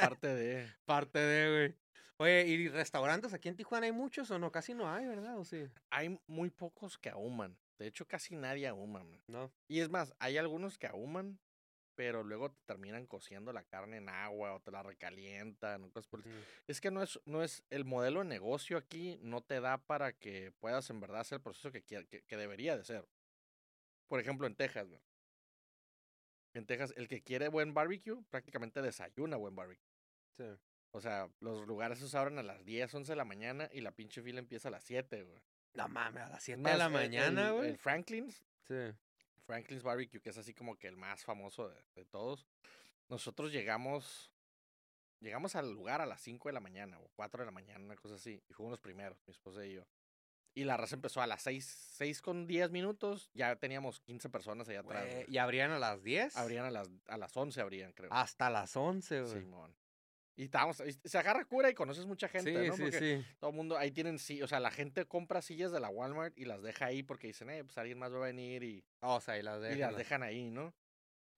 [0.00, 0.66] parte de...
[0.84, 1.78] Parte de, güey.
[2.18, 4.52] Oye, ¿y restaurantes aquí en Tijuana hay muchos o no?
[4.52, 5.38] Casi no hay, ¿verdad?
[5.38, 5.66] ¿O sí?
[5.90, 7.56] Hay muy pocos que ahuman.
[7.78, 9.22] De hecho, casi nadie ahuma, man.
[9.28, 9.50] No.
[9.68, 11.38] Y es más, hay algunos que ahuman,
[11.94, 15.90] pero luego te terminan cociendo la carne en agua o te la recalientan.
[15.90, 16.44] cosas por el-.
[16.66, 20.12] Es que no es, no es el modelo de negocio aquí, no te da para
[20.12, 23.06] que puedas en verdad hacer el proceso que, que, que debería de ser.
[24.08, 24.88] Por ejemplo, en Texas.
[26.54, 29.88] En Texas, el que quiere buen barbecue prácticamente desayuna buen barbecue.
[30.36, 30.44] Sí.
[30.90, 33.92] O sea, los lugares se abren a las 10, 11 de la mañana y la
[33.92, 35.40] pinche fila empieza a las 7, güey.
[35.74, 37.68] No mames, a las Es 7 más, de la el- mañana, el- güey.
[37.70, 38.74] El Franklin's, Sí.
[39.52, 42.46] Franklin's Barbecue, que es así como que el más famoso de, de todos.
[43.08, 44.32] Nosotros llegamos,
[45.20, 47.96] llegamos al lugar a las 5 de la mañana o 4 de la mañana, una
[47.96, 48.42] cosa así.
[48.48, 49.86] Y fuimos los primeros, mi esposa y yo.
[50.54, 53.30] Y la raza empezó a las 6, 6 con 10 minutos.
[53.34, 55.06] Ya teníamos 15 personas allá atrás.
[55.12, 55.26] Güey.
[55.28, 56.34] ¿Y abrían a las 10?
[56.38, 58.10] Abrían a las, a las 11, abrían, creo.
[58.10, 59.32] Hasta las 11, güey.
[59.32, 59.74] Simón.
[60.36, 62.74] Y estábamos, y se agarra cura y conoces mucha gente, sí, ¿no?
[62.76, 63.24] sí, Porque sí.
[63.38, 66.36] todo el mundo, ahí tienen, sí, o sea, la gente compra sillas de la Walmart
[66.38, 69.20] y las deja ahí porque dicen, eh, pues alguien más va a venir y, O
[69.20, 69.80] sea, y las y dejan.
[69.80, 70.72] las dejan ahí, ¿no?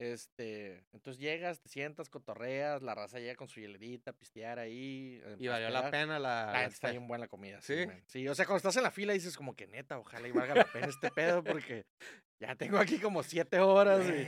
[0.00, 5.20] Este, entonces llegas, te sientas, cotorreas, la raza llega con su hielerita, pistear ahí.
[5.24, 6.46] eh, Y valió la pena la...
[6.46, 7.84] La la está bien buena la comida, sí.
[7.84, 7.90] ¿Sí?
[8.06, 10.54] Sí, o sea, cuando estás en la fila dices como que neta, ojalá y valga
[10.56, 11.84] la pena este pedo porque
[12.40, 14.26] ya tengo aquí como siete horas y Güey,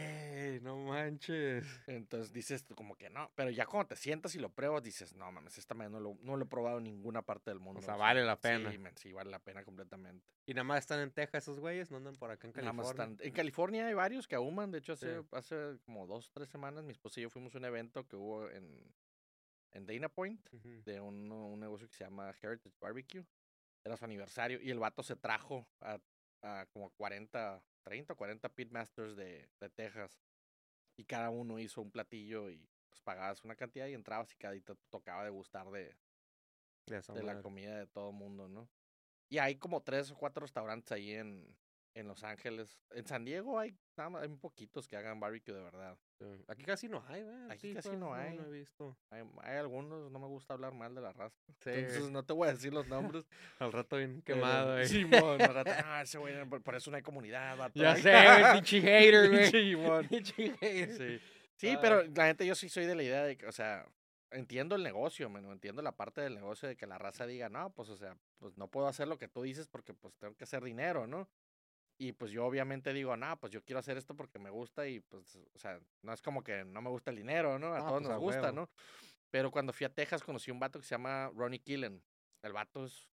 [0.66, 1.64] no manches.
[1.86, 5.14] entonces dices tú como que no, pero ya cuando te sientas y lo pruebas dices,
[5.14, 7.80] no mames, esta madre no lo, no lo he probado en ninguna parte del mundo.
[7.80, 8.70] sea, vale la pena.
[8.70, 10.26] Sí, man, sí, vale la pena completamente.
[10.46, 11.90] ¿Y nada más están en Texas esos güeyes?
[11.90, 13.12] ¿No andan por acá en Nada más California?
[13.14, 15.28] están- en California hay varios que ahuman, de hecho hace, Sí.
[15.32, 18.48] hace como dos, tres semanas mi esposa y yo fuimos a un evento que hubo
[18.50, 18.92] en,
[19.72, 23.24] en Dana Point de un, un negocio que se llama Heritage Barbecue.
[23.84, 25.98] Era su aniversario y el vato se trajo a,
[26.42, 30.18] a como 40, 30 o 40 pitmasters de, de Texas.
[30.96, 34.54] Y cada uno hizo un platillo y pues pagabas una cantidad y entrabas y cada
[34.54, 35.96] día te tocaba degustar de,
[37.14, 38.68] De la comida de todo mundo, ¿no?
[39.28, 41.56] Y hay como tres o cuatro restaurantes ahí en,
[41.96, 42.78] en Los Ángeles.
[42.90, 45.96] En San Diego hay nada más, hay poquitos que hagan barbecue de verdad.
[46.18, 46.26] Sí.
[46.46, 47.50] Aquí casi no hay, güey.
[47.50, 48.36] Aquí Sí, casi pues, no hay.
[48.36, 48.96] No he visto.
[49.10, 51.34] Hay, hay algunos, no me gusta hablar mal de la raza.
[51.64, 53.26] Sí, Entonces no te voy a decir los nombres.
[53.58, 54.86] al rato bien quemado, güey.
[54.86, 57.80] Simón, al rato, "Ah, ese güey, por, por eso no hay comunidad, vato".
[57.80, 58.12] Ya sé,
[58.52, 59.50] pinche hater, güey.
[59.50, 60.06] Simón.
[60.08, 60.96] Pinche hater.
[60.96, 63.86] Sí, sí pero la gente yo sí soy de la idea de que, o sea,
[64.30, 67.70] entiendo el negocio, man, entiendo la parte del negocio de que la raza diga, no,
[67.70, 70.44] pues, o sea, pues no puedo hacer lo que tú dices porque pues tengo que
[70.44, 71.28] hacer dinero, ¿no?
[71.98, 75.00] Y pues yo obviamente digo, no, pues yo quiero hacer esto porque me gusta y
[75.00, 77.74] pues, o sea, no es como que no me gusta el dinero, ¿no?
[77.74, 78.54] A todos pues, nos a gusta, huevo.
[78.54, 78.70] ¿no?
[79.30, 82.02] Pero cuando fui a Texas conocí un vato que se llama Ronnie Killen.
[82.42, 83.08] El vato es...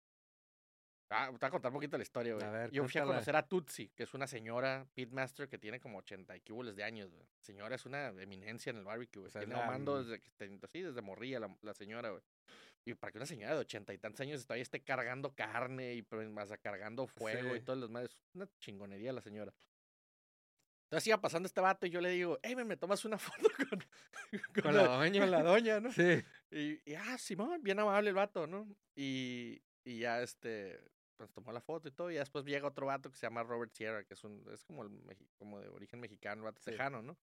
[1.10, 2.44] Ah, te voy a contar un poquito la historia, güey.
[2.44, 5.80] A ver, Yo fui a conocer a Tutsi, que es una señora pitmaster que tiene
[5.80, 7.26] como 80 y cuboles de años, güey.
[7.40, 9.30] Señora es una eminencia en el barbecue, güey.
[9.30, 10.20] sea, es Tiene la, desde
[10.68, 12.22] sí, desde morría la, la señora, güey.
[12.90, 16.02] Y para que una señora de ochenta y tantos años todavía esté cargando carne y
[16.02, 17.64] pues, más cargando fuego y Sí.
[17.64, 19.52] todo lo demás, es una chingonería la señora.
[20.86, 24.62] Entonces iba pasando este vato y yo le digo, hey, me tomas una foto con,
[24.62, 25.20] Con la doña.
[25.20, 25.92] con la doña, ¿no?
[25.92, 26.24] Sí.
[26.50, 28.66] Y, y, ah, Simón, bien amable el vato, ¿no?
[28.96, 30.80] Y, y ya este,
[31.18, 33.72] pues tomó la foto y todo, y después llega otro vato que se llama Robert
[33.74, 34.90] Sierra, que es un, es como el
[35.36, 36.70] como de origen mexicano, vato Sí.
[36.70, 37.18] tejano, ¿no?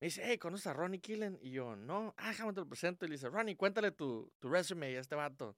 [0.00, 1.38] Me dice, hey, ¿conoces a Ronnie Killen?
[1.40, 3.06] Y yo, no, ah, déjame te lo presento.
[3.06, 5.56] Y le dice, Ronnie, cuéntale tu, tu resume a este vato.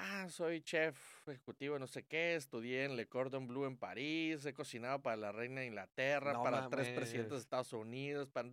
[0.00, 4.46] Ah, soy chef ejecutivo de no sé qué, estudié en Le Cordon Bleu en París,
[4.46, 7.38] he cocinado para la reina de Inglaterra, No para tres presidentes de.
[7.38, 8.48] Estados Unidos, para,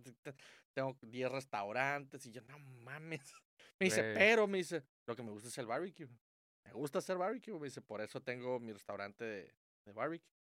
[0.72, 2.26] tengo 10 restaurantes.
[2.26, 3.32] Y yo, no mames.
[3.78, 6.08] Me dice, pero, me dice, lo que me gusta es el barbecue.
[6.64, 7.52] Me gusta hacer barbecue.
[7.58, 9.54] Me dice, por eso tengo mi restaurante de,
[9.84, 10.35] de barbecue.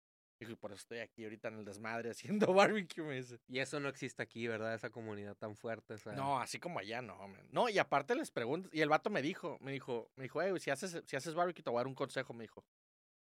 [0.42, 3.40] Dijo, y por eso estoy aquí ahorita en el desmadre haciendo barbecue, me dice.
[3.48, 4.74] Y eso no existe aquí, ¿verdad?
[4.74, 5.94] Esa comunidad tan fuerte.
[5.94, 7.48] o sea, No, así como allá, no, man.
[7.52, 10.52] No, y aparte les preguntas, y el vato me dijo, me dijo, me dijo, hey,
[10.60, 12.66] si haces, si haces barbecue, te voy a dar un consejo, me dijo.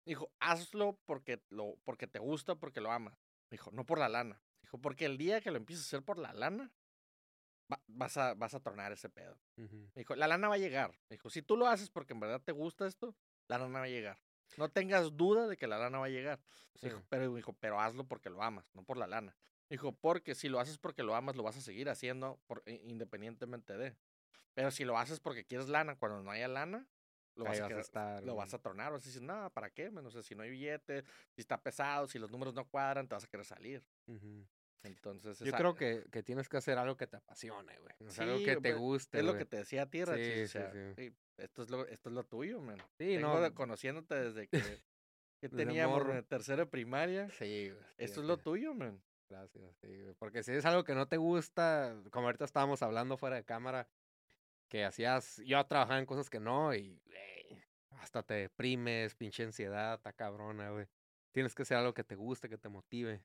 [0.05, 3.13] Me dijo, hazlo porque, lo, porque te gusta, porque lo amas.
[3.51, 4.41] Me dijo, no por la lana.
[4.63, 6.71] Dijo, porque el día que lo empieces a hacer por la lana,
[7.71, 9.39] va- vas, a, vas a tronar ese pedo.
[9.95, 10.91] Me dijo, la lana va a llegar.
[11.09, 13.15] Me dijo, si tú lo haces porque en verdad te gusta esto,
[13.47, 14.19] la lana va a llegar.
[14.57, 16.39] No tengas duda de que la lana va a llegar.
[16.75, 16.87] Sí.
[16.87, 19.35] Dijo, pero, dijo, pero hazlo porque lo amas, no por la lana.
[19.69, 23.75] Dijo, porque si lo haces porque lo amas, lo vas a seguir haciendo por, independientemente
[23.77, 23.95] de.
[24.53, 26.87] Pero si lo haces porque quieres lana, cuando no haya lana,
[27.35, 28.91] lo vas a, vas a estar, lo vas a tronar.
[28.93, 29.91] Vas a decir, no, ¿para qué?
[29.91, 30.05] men?
[30.05, 31.03] O sea, si no hay billete,
[31.33, 33.83] si está pesado, si los números no cuadran, te vas a querer salir.
[34.07, 34.45] Ujú.
[34.83, 37.95] Entonces, Yo esa- creo que, que tienes que hacer algo que te apasione, güey.
[38.07, 40.25] O sea, algo Sí, que te guste, es lo que te decía a ti, Rachis,
[40.25, 40.93] Sí, o sí, sea, sí.
[40.95, 42.77] sí, esto, es lo, esto es lo tuyo, man.
[42.97, 43.53] Sí, Tengo no.
[43.55, 46.13] conociéndote desde que, que Desde teníamos morro.
[46.13, 47.29] de primaria.
[47.31, 47.83] Sí, güey.
[47.97, 49.01] Esto es lo tuyo, man.
[49.29, 50.13] Gracias, sí, güey.
[50.15, 53.87] Porque si es algo que no te gusta, como ahorita estábamos hablando fuera de cámara,
[54.69, 57.63] que hacías, yo trabajaba en cosas que no y güey,
[57.99, 60.87] hasta te deprimes, pinche ansiedad, está cabrona, güey.
[61.31, 63.23] Tienes que hacer algo que te guste, que te motive.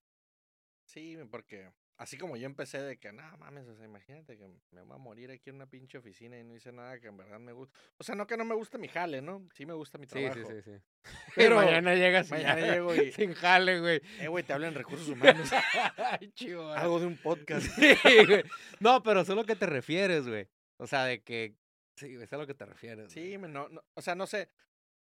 [0.85, 1.70] Sí, porque
[2.01, 4.99] así como yo empecé de que, no mames, o sea, imagínate que me voy a
[4.99, 7.79] morir aquí en una pinche oficina y no hice nada que en verdad me gusta.
[7.99, 9.47] O sea, no que no me guste mi jale, ¿no?
[9.53, 10.35] Sí me gusta mi trabajo.
[10.35, 10.83] sí, sí, sí.
[11.37, 14.01] Pero mañana llegas mañana ya, llego y- sin jale, güey.
[14.19, 15.51] Eh, güey, te hablan recursos humanos.
[15.99, 16.73] Ay, chivo.
[16.73, 17.67] Algo de un podcast.
[17.67, 17.95] Sí,
[18.27, 18.45] güey.
[18.81, 20.49] No, pero sé a lo que te refieres, güey.
[20.79, 21.55] O sea, de que.
[21.97, 23.13] Sí, sé a lo que te refieres.
[23.13, 23.53] Sí, güey.
[23.53, 24.49] no, no, o sea, no sé.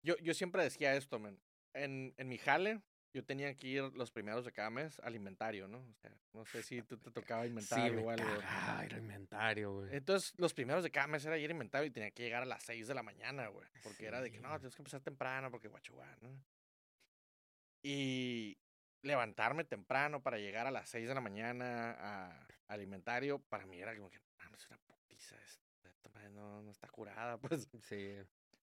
[0.04, 1.40] Yo, yo siempre decía esto, men.
[1.74, 2.80] En, en mi jale,
[3.16, 5.78] yo tenía que ir los primeros de cada mes al inventario, ¿no?
[5.78, 8.26] O sea, no sé si tú te tocaba Sí, inventario me o algo.
[8.84, 9.96] ir al inventario, güey.
[9.96, 12.46] Entonces, los primeros de cada mes era ir a inventario y tenía que llegar a
[12.46, 13.66] las 6 de la mañana, güey.
[13.82, 16.28] Porque era de que Sí, no, tienes que empezar temprano porque guachuá, ¿no?
[17.82, 18.58] Y
[19.00, 23.80] levantarme temprano para llegar a las 6 de la mañana a, al inventario, para mí
[23.80, 27.66] era como que, no, es una putiza, esto, esta no, no está curada, pues.
[27.80, 28.18] Sí.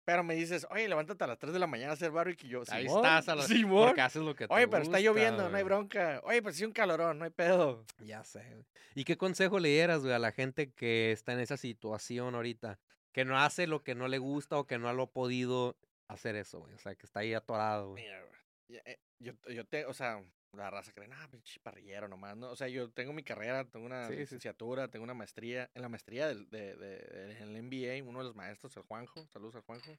[0.06, 2.48] Pero me dices, oye, levántate a las 3 de la mañana a hacer barbecue.
[2.48, 3.48] Y yo, Ahí "Simón, estás a las.
[3.48, 3.88] Simón".
[3.88, 6.22] Porque haces lo que te Oye, pero está lloviendo, no hay bronca.
[6.24, 7.84] Oye, pero sí un calorón, no hay pedo.
[8.00, 8.40] Ya sé.
[8.52, 8.66] güey.
[8.94, 12.80] ¿Y qué consejo le dieras, güey, a la gente que está en esa situación ahorita?
[13.12, 15.76] Que no hace lo que no le gusta o que no lo ha podido
[16.08, 16.74] hacer eso, güey.
[16.76, 18.04] O sea, que está ahí atorado, güey.
[18.04, 20.22] Mira, güey, ya, eh, yo, yo te, o sea,
[20.56, 22.50] la raza cree, ah, pinche parrillero nomás, ¿no?
[22.52, 24.20] O sea, yo tengo mi carrera, tengo una Sí, sí.
[24.20, 25.70] licenciatura, tengo una maestría.
[25.74, 28.84] En la maestría del, de, de, de- en el MBA, uno de los maestros, el
[28.84, 29.98] Juanjo, saludos al Juanjo.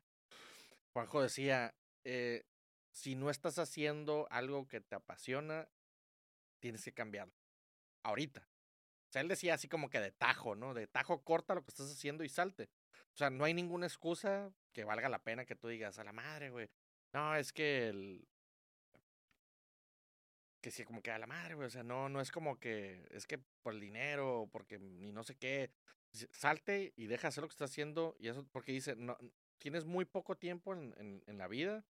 [0.93, 2.45] Juanjo decía, eh,
[2.91, 5.69] si no estás haciendo algo que te apasiona,
[6.61, 7.35] tienes que cambiarlo.
[8.03, 8.41] Ahorita.
[9.09, 10.75] O sea, él decía así como que de tajo, ¿no?
[10.75, 12.69] De tajo corta lo que estás haciendo y salte.
[13.13, 16.13] O sea, no hay ninguna excusa que valga la pena que tú digas, a la
[16.13, 16.69] madre, güey.
[17.13, 18.27] No, es que el...
[20.67, 21.69] Que sí, como que a la madre, güey.
[21.69, 23.07] O sea, no, no es como que...
[23.13, 25.71] Es que por el dinero, porque ni no sé qué.
[26.11, 28.17] Salte y deja hacer lo que estás haciendo.
[28.19, 29.17] Y eso porque dice, no,
[29.59, 31.85] tienes muy poco tiempo en, en, en la vida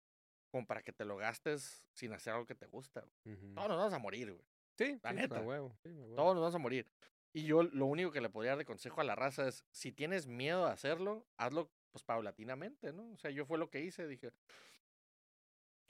[0.51, 3.01] como para que te lo gastes sin hacer algo que te gusta.
[3.01, 3.37] güey.
[3.37, 3.55] Ujú.
[3.55, 4.45] Todos nos vamos a morir, güey.
[4.77, 5.41] Sí, la sí, neta.
[5.41, 5.75] Huevo.
[5.83, 6.15] sí, huevo.
[6.15, 6.87] Todos nos vamos a morir.
[7.33, 9.91] Y yo lo único que le podría dar de consejo a la raza es, si
[9.91, 13.11] tienes miedo a hacerlo, hazlo pues paulatinamente, ¿no?
[13.13, 14.33] O sea, yo fue lo que hice, dije,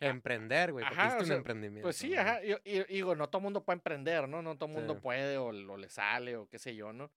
[0.00, 0.85] Emprender, güey.
[0.85, 1.87] Porque Ajá, o un emprendimiento.
[1.87, 2.18] pues sí, güey.
[2.18, 4.42] ajá, y, y- digo, no todo mundo puede emprender, ¿no?
[4.42, 5.00] No todo mundo Sí.
[5.00, 7.11] puede o, o le sale o qué sé yo, ¿no?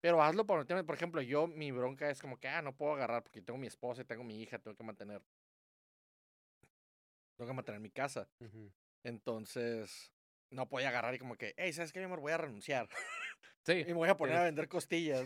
[0.00, 0.86] Pero hazlo paulatinamente.
[0.86, 3.66] Por ejemplo, yo, mi bronca es como que, ah, no puedo agarrar porque tengo mi
[3.68, 5.22] esposa y tengo mi hija, tengo que mantener,
[7.36, 8.28] tengo que mantener mi casa.
[9.02, 10.12] Entonces,
[10.50, 12.20] no podía agarrar y como que, hey, ¿sabes qué, mi amor?
[12.20, 12.88] Voy a renunciar.
[13.64, 13.72] Sí.
[13.80, 14.40] Y me voy a poner Sí.
[14.40, 15.24] a vender costillas.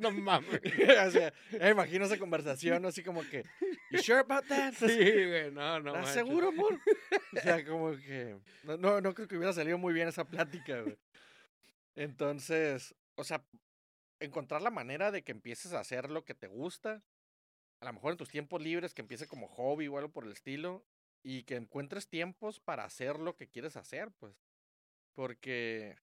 [0.00, 0.60] no mames.
[1.06, 3.44] o sea, me imagino esa conversación así como que,
[3.90, 4.74] ¿You sure about that?
[4.78, 4.86] Sí,
[5.26, 5.50] güey.
[5.50, 5.94] No, no.
[5.96, 6.78] ¿Estás seguro, amor?
[7.36, 10.80] O sea, como que, no, no, no creo que hubiera salido muy bien esa plática,
[10.82, 10.98] güey.
[11.94, 13.44] Entonces, o sea,
[14.20, 17.02] encontrar la manera de que empieces a hacer lo que te gusta,
[17.80, 20.32] a lo mejor en tus tiempos libres, que empiece como hobby o algo por el
[20.32, 20.84] estilo,
[21.22, 24.34] y que encuentres tiempos para hacer lo que quieres hacer, pues.
[25.14, 25.96] Porque,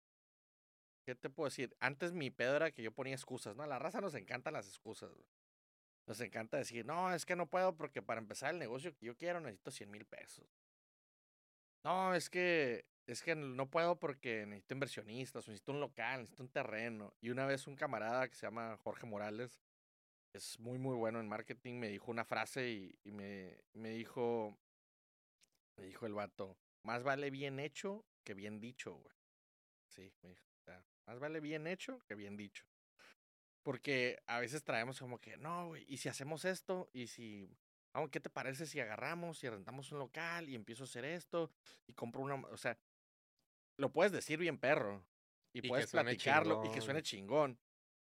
[1.09, 1.75] ¿qué te puedo decir?
[1.79, 3.63] Antes mi pedo era que yo ponía excusas, ¿no?
[3.63, 5.09] A la raza nos encantan las excusas.
[6.05, 9.17] Nos encanta decir, no, es que no puedo porque para empezar el negocio que yo
[9.17, 10.45] quiero necesito 100 mil pesos.
[11.83, 16.49] No, es que, es que no puedo porque necesito inversionistas, necesito un local, necesito un
[16.49, 17.13] terreno.
[17.21, 19.59] Y una vez un camarada que se llama Jorge Morales,
[20.33, 24.55] es muy, muy bueno en marketing, me dijo una frase y, me, me dijo,
[25.75, 29.15] me dijo el vato, más vale bien hecho que bien dicho, güey.
[29.87, 30.48] Sí, me dijo,
[31.09, 32.63] más vale bien hecho que bien dicho.
[33.63, 36.87] Porque a veces traemos como que, no, güey, ¿y si hacemos esto?
[36.93, 37.49] ¿Y si,
[38.11, 41.51] qué te parece si agarramos y rentamos un local y empiezo a hacer esto
[41.87, 42.77] y compro una, o sea,
[43.77, 45.03] lo puedes decir bien perro
[45.51, 46.81] y, Y puedes platicarlo y que chingón.
[46.83, 47.59] suene chingón,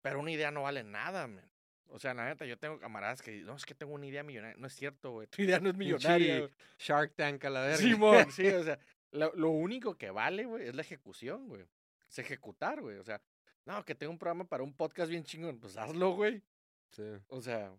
[0.01, 1.49] pero una idea no vale nada, man.
[1.87, 4.57] O sea, la neta, yo tengo camaradas que no, es que tengo una idea millonaria.
[4.59, 5.27] No es cierto, güey.
[5.31, 6.49] Tu idea no es millonaria.
[6.77, 7.77] Shark Tank a la verga.
[7.77, 8.77] Simón, sí, o sea,
[9.11, 11.65] lo, lo único que vale, güey, es la ejecución, güey.
[12.09, 12.97] Es ejecutar, güey.
[12.97, 13.21] O sea,
[13.65, 16.43] no, que tengo un programa para un podcast bien chingón, pues hazlo, güey.
[16.91, 17.03] Sí.
[17.27, 17.71] O sea,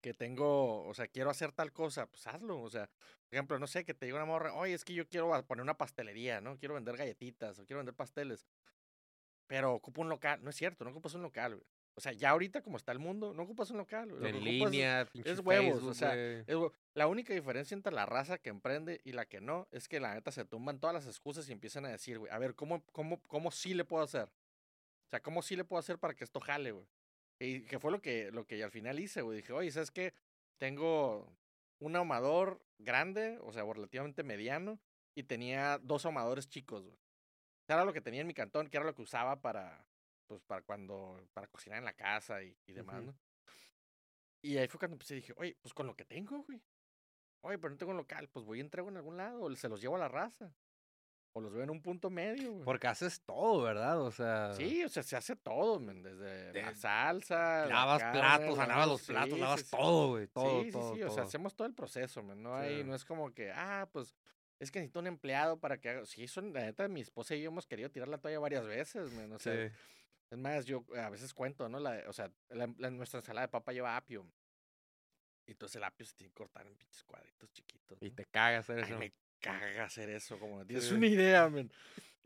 [0.00, 2.60] que tengo, o sea, quiero hacer tal cosa, pues hazlo.
[2.60, 2.86] O sea,
[3.28, 5.46] por ejemplo, no sé, que te diga una morra, oye, es que yo quiero a-
[5.46, 6.58] poner una pastelería, ¿no?
[6.58, 8.46] Quiero vender galletitas o quiero vender pasteles.
[9.46, 10.42] Pero ocupo un local.
[10.42, 11.66] No es cierto, no ocupas un local, güey.
[11.96, 14.08] O sea, ya ahorita como está el mundo, no ocupas un local.
[14.08, 16.56] Lo En es- línea, pinche es huevos, o sea, es
[16.94, 20.14] la única diferencia entre la raza que emprende y la que no es que la
[20.14, 23.20] neta se tumban todas las excusas y empiezan a decir, güey, a ver, ¿cómo, cómo,
[23.28, 24.24] ¿cómo sí le puedo hacer?
[24.24, 26.86] O sea, ¿cómo sí le puedo hacer para que esto jale, güey?
[27.38, 29.36] Y que fue lo que, lo que al final hice, güey.
[29.38, 30.14] Dije, oye, ¿sabes qué?
[30.58, 31.32] Tengo
[31.78, 34.80] un ahumador grande, o sea, relativamente mediano,
[35.14, 36.96] y tenía dos ahumadores chicos, güey.
[37.68, 39.84] Era lo que tenía en mi cantón, que era lo que usaba para,
[40.26, 43.06] pues, para cuando, para cocinar en la casa y, y demás, Ujú.
[43.06, 43.18] ¿no?
[44.42, 46.60] Y ahí fue cuando empecé, dije, oye, pues con lo que tengo, güey.
[47.42, 49.68] Oye, pero no tengo un local, pues voy y entrego en algún lado, o se
[49.68, 50.54] los llevo a la raza.
[51.36, 52.64] o los veo en un punto medio, güey.
[52.64, 54.00] Porque haces todo, ¿verdad?
[54.00, 54.52] O sea.
[54.54, 57.62] Sí, o sea, se hace todo, men, desde la De- salsa.
[57.62, 59.70] la Lavas carne, platos, lavas los sí, platos, sí, lavas sí.
[59.76, 60.26] todo, güey.
[60.28, 61.26] Todo, sí, todo, sí, sí, o sea, todo.
[61.26, 62.84] hacemos todo el proceso, men, no hay, Sí.
[62.84, 64.14] no es como que, ah, pues,
[64.60, 67.42] es que necesito un empleado para que haga, sí, son, la neta, mi esposa y
[67.42, 69.74] yo hemos querido tirar la toalla varias veces, men, o sea, Sí.
[70.34, 71.78] Es más, yo a veces cuento, ¿no?
[71.80, 74.26] La, o sea, la- la- nuestra ensalada de papa lleva apio,
[75.46, 78.14] y entonces el apio se tiene que cortar en pinches cuadritos chiquitos, Y ¿no?
[78.16, 78.98] te cagas hacer Ay, eso.
[78.98, 80.94] me caga hacer eso, como no tienes Sí.
[80.94, 81.70] una idea, men.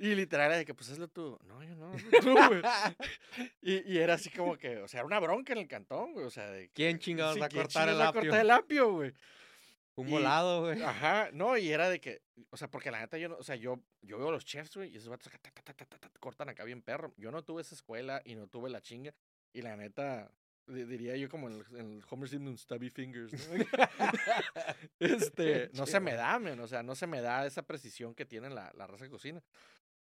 [0.00, 1.36] Y literal era de que, pues hazlo tú.
[1.44, 1.90] No, yo no,
[2.22, 2.62] tú, güey.
[3.60, 6.24] Y, y era así como que, o sea, era una bronca en el cantón, güey.
[6.24, 8.30] O sea, de ¿Quién chingados sí, va a ¿quién cortar el chingados va a apio?
[8.30, 9.12] cortar el apio, güey?
[9.98, 10.80] Un y- volado, güey.
[10.82, 13.56] Ajá, no, y era de que, o sea, porque la neta yo no, o sea,
[13.56, 15.98] yo, yo veo a los chefs, güey, y esos vatos acá, ta, ta, ta, ta,
[15.98, 17.12] ta, ta, cortan acá bien perro.
[17.16, 19.12] Yo no tuve esa escuela y no tuve la chinga.
[19.52, 20.30] Y la neta,
[20.66, 23.64] di- diría yo como en el, el Homer Simpson Stubby Fingers, ¿no?
[25.00, 28.24] este, no se me da, men, o sea, no se me da esa precisión que
[28.24, 29.42] tiene la, la raza de cocina.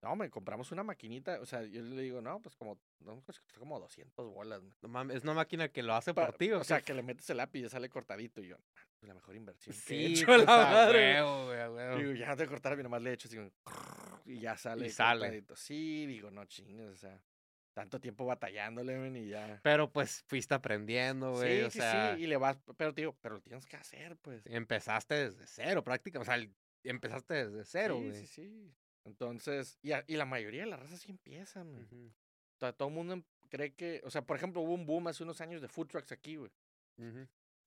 [0.03, 3.41] No, me compramos una maquinita, o sea, yo le digo, no, pues como, no, pues
[3.59, 4.75] como 200 bolas, men.
[4.83, 6.85] No mames, es una máquina que lo hace Pa- por ti, o sea, qué?
[6.85, 8.41] que le metes el lápiz y ya sale cortadito.
[8.41, 11.23] Y yo, "Ah, pues la mejor inversión que he Sí, hecho, pues, la madre".
[11.23, 11.97] huevo, huevo.
[11.99, 13.51] Digo, ya no te voy a cortar, nomás le echo así como,
[14.27, 14.91] y ya sale.
[14.91, 15.21] sale.
[15.21, 15.57] cortadito.
[15.57, 17.21] Sí, digo, no chingues, o sea,
[17.75, 19.61] tanto tiempo batallándole, y ya.
[19.63, 21.61] Pero pues fuiste aprendiendo, güey.
[21.61, 23.77] sí, o sí, sea, sí, y le vas, pero te digo, pero lo tienes que
[23.77, 24.45] hacer, pues.
[24.47, 26.31] empezaste desde cero, prácticamente.
[26.33, 26.49] O sea,
[26.85, 28.27] empezaste desde cero, sí, güey.
[28.27, 28.75] sí, sí.
[29.07, 31.19] Entonces, y, a- y la mayoría de las razas sí.
[31.83, 32.07] Ujú,
[32.57, 35.07] O sea, todo el mundo em- cree que, o sea, por ejemplo, hubo un boom
[35.09, 36.51] hace unos años de food trucks aquí, güey.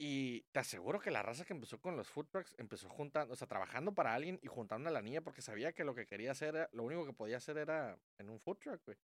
[0.02, 3.36] Y te aseguro que la raza que empezó con los food trucks empezó juntando, o
[3.36, 6.32] sea, trabajando para alguien y juntando a la niña porque sabía que lo que quería
[6.32, 8.98] hacer, era- lo único que podía hacer era en un food truck, güey.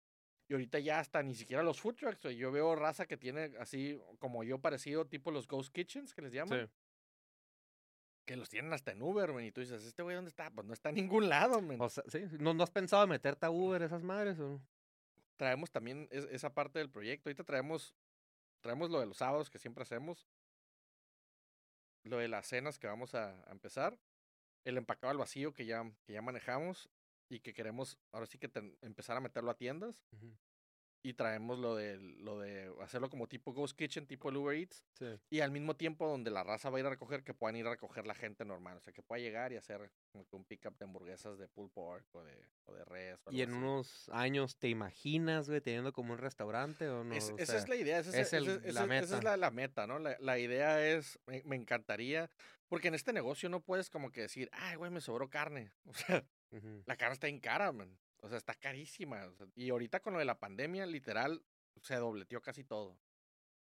[0.48, 2.36] Y ahorita ya hasta ni siquiera los food trucks, güey.
[2.36, 6.32] Yo veo raza que tiene así como yo parecido, tipo los ghost kitchens que les
[6.32, 6.72] llaman, Sí.
[8.24, 9.48] Que los tienen hasta en Uber, güey.
[9.48, 10.50] Y tú dices, ¿este güey dónde está?
[10.50, 11.80] Pues no está en ningún lado, men.
[11.80, 12.24] O sea, sí.
[12.38, 14.38] ¿No, ¿No has pensado en meterte a Uber esas madres?
[14.40, 14.60] O?
[15.36, 17.28] traemos también es- esa parte del proyecto.
[17.28, 17.94] Ahorita traemos,
[18.60, 20.28] traemos lo de los sábados que siempre hacemos.
[22.04, 23.98] Lo de las cenas que vamos a, a empezar.
[24.64, 26.88] El empacado al vacío que ya, que ya manejamos
[27.28, 29.96] y que queremos ahora sí que ten- empezar a meterlo a tiendas.
[30.12, 30.32] Ujú,
[31.04, 34.84] Y traemos lo de, lo de hacerlo como tipo Ghost Kitchen, tipo el Uber Eats.
[34.92, 35.06] Sí.
[35.30, 37.66] Y al mismo tiempo donde la raza va a ir a recoger, que puedan ir
[37.66, 38.76] a recoger la gente normal.
[38.76, 41.72] O sea, que pueda llegar y hacer como que un pickup de hamburguesas de pulled
[41.72, 43.18] pork o de, o de res.
[43.26, 43.58] o ¿Y en así.
[43.58, 47.14] unos años te imaginas, güey, teniendo como un restaurante o no?
[47.14, 49.10] Es- O esa es la idea, esa es, es el- esa- esa- la esa es
[49.10, 49.22] meta.
[49.22, 49.98] la, la meta, ¿no?
[49.98, 52.30] La, la idea es, me, me encantaría,
[52.68, 55.72] porque en este negocio no puedes como que decir, ay, güey, me sobró carne.
[55.86, 56.24] O sea,
[56.86, 57.98] la carne está en cara, man.
[58.22, 59.26] O sea, está carísima.
[59.26, 61.42] o sea, y ahorita con lo de la pandemia, literal,
[61.82, 62.98] se dobleteó casi todo.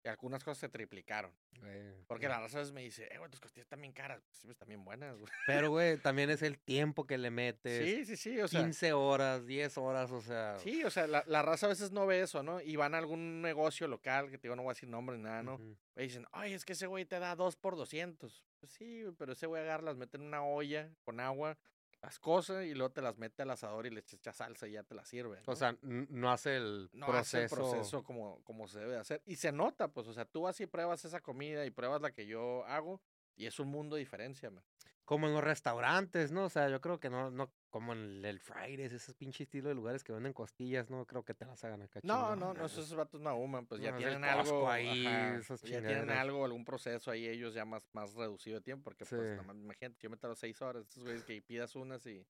[0.03, 1.31] Y algunas cosas se triplicaron.
[1.59, 4.23] güey, Porque la raza a veces me dice, eh, güey, tus costillas están bien caras.
[4.31, 5.31] Sí, pues, están bien buenas, güey.
[5.47, 7.85] Pero, güey, también es el tiempo que le metes.
[7.87, 8.63] Sí, sí, sí, o sea.
[8.63, 10.59] 15 horas, 10 horas, o sea.
[10.59, 12.63] Sí, o sea, la, la raza a veces no ve eso, ¿no?
[12.63, 15.25] Y van a algún negocio local, que te digo, no voy a decir nombre ni
[15.25, 15.57] nada, ¿no?
[15.57, 15.77] ujú.
[15.97, 18.43] Y dicen, ay, es que ese güey te da dos por 200.
[18.59, 21.59] Pues sí, güey, pero ese güey agarra, las mete en una olla con agua,
[22.03, 24.83] las cose y luego te las mete al asador y le echa salsa y ya
[24.83, 25.43] te las sirve.
[25.47, 29.23] O sea, no hace el no hace el proceso como, como se debe hacer.
[29.27, 32.13] Y se nota, pues, o sea, tú vas y pruebas esa comida y pruebas la
[32.13, 33.01] que yo hago
[33.37, 34.65] y es un mundo de diferencia, man.
[35.11, 36.45] Como en los restaurantes, ¿no?
[36.45, 39.75] O sea, yo creo que no, no, como en el Fridays, esos pinche estilo de
[39.75, 41.99] lugares que venden costillas, no creo que te las hagan acá.
[42.05, 45.37] No, no, no, esos vatos no ahuman, pues ya No, el tienen algo ahí, ajá,
[45.39, 49.05] esas ya tienen algo, algún proceso ahí ellos ya más, más reducido de tiempo, porque
[49.05, 49.27] pues Sí.
[49.31, 52.25] nada más, imagínate, yo me tardo seis horas, esos güeyes que pidas unas y,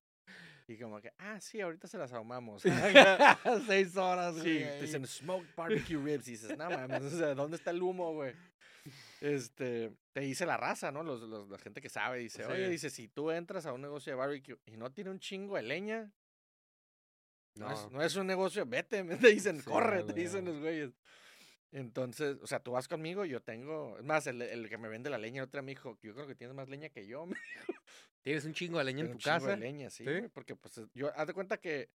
[0.67, 2.63] y como que, ah, sí, ahorita se las ahumamos.
[3.67, 4.59] Seis horas, sí, güey.
[4.65, 4.81] te ahí.
[4.81, 8.35] dicen smoked barbecue ribs y dices, no mames, o sea, ¿dónde está el humo, güey?
[9.21, 11.03] Este, te dice la raza, ¿no?
[11.03, 14.11] Los, los- la gente que sabe, dice, oye, dice, si tú entras a un negocio
[14.13, 16.11] de barbecue y no tiene un chingo de leña,
[17.57, 18.03] no, es, No.
[18.03, 20.91] es un negocio, vete, te dicen, Sí, corre, te dicen los güeyes.
[21.73, 25.09] Entonces, o sea, tú vas conmigo, yo tengo, es más, el, el que me vende
[25.11, 27.37] la leña, el otro me dijo, yo creo que tienes más leña que yo, me
[28.23, 29.57] ¿Tienes un chingo de leña en tu un chingo de casa?
[29.57, 30.11] leña, sí, ¿Sí?
[30.11, 31.91] güey, porque pues es- yo, haz de cuenta que,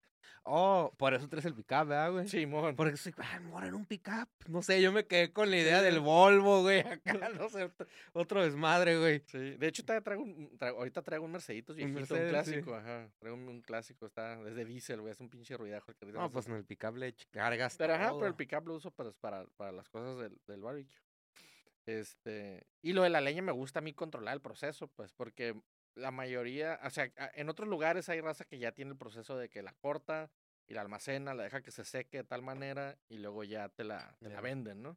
[0.44, 2.28] Oh, por eso traes el pickup, ¿verdad, güey?
[2.28, 4.28] sí, mon, Porque soy, ah, mora en un pickup.
[4.48, 6.00] No sé, yo me quedé con la idea del.
[6.00, 6.80] Volvo, güey.
[7.00, 7.02] Acá,
[7.46, 7.70] no sé,
[8.12, 9.22] otro, desmadre, güey.
[9.26, 12.52] sí, de hecho, traigo un, traigo- ahorita traigo un Merceditos viejito, un, Mercedes, sí.
[12.52, 15.90] clásico, ajá, traigo un, un clásico, está, es de diésel, güey, es un pinche ruidajo.
[15.90, 18.74] el que No, pues en el pickup le cargas Pero ajá, pero el pickup lo
[18.76, 20.96] uso para, para, para las cosas del, del barbecue.
[21.86, 25.54] Este, y lo de la leña me gusta a mí controlar el proceso, pues, porque
[25.94, 29.48] la mayoría, o sea, en otros lugares hay raza que ya tiene el proceso de
[29.48, 30.30] que la corta
[30.66, 33.84] y la almacena, la deja que se seque de tal manera y luego ya te
[33.84, 34.96] la, te la venden, ¿no?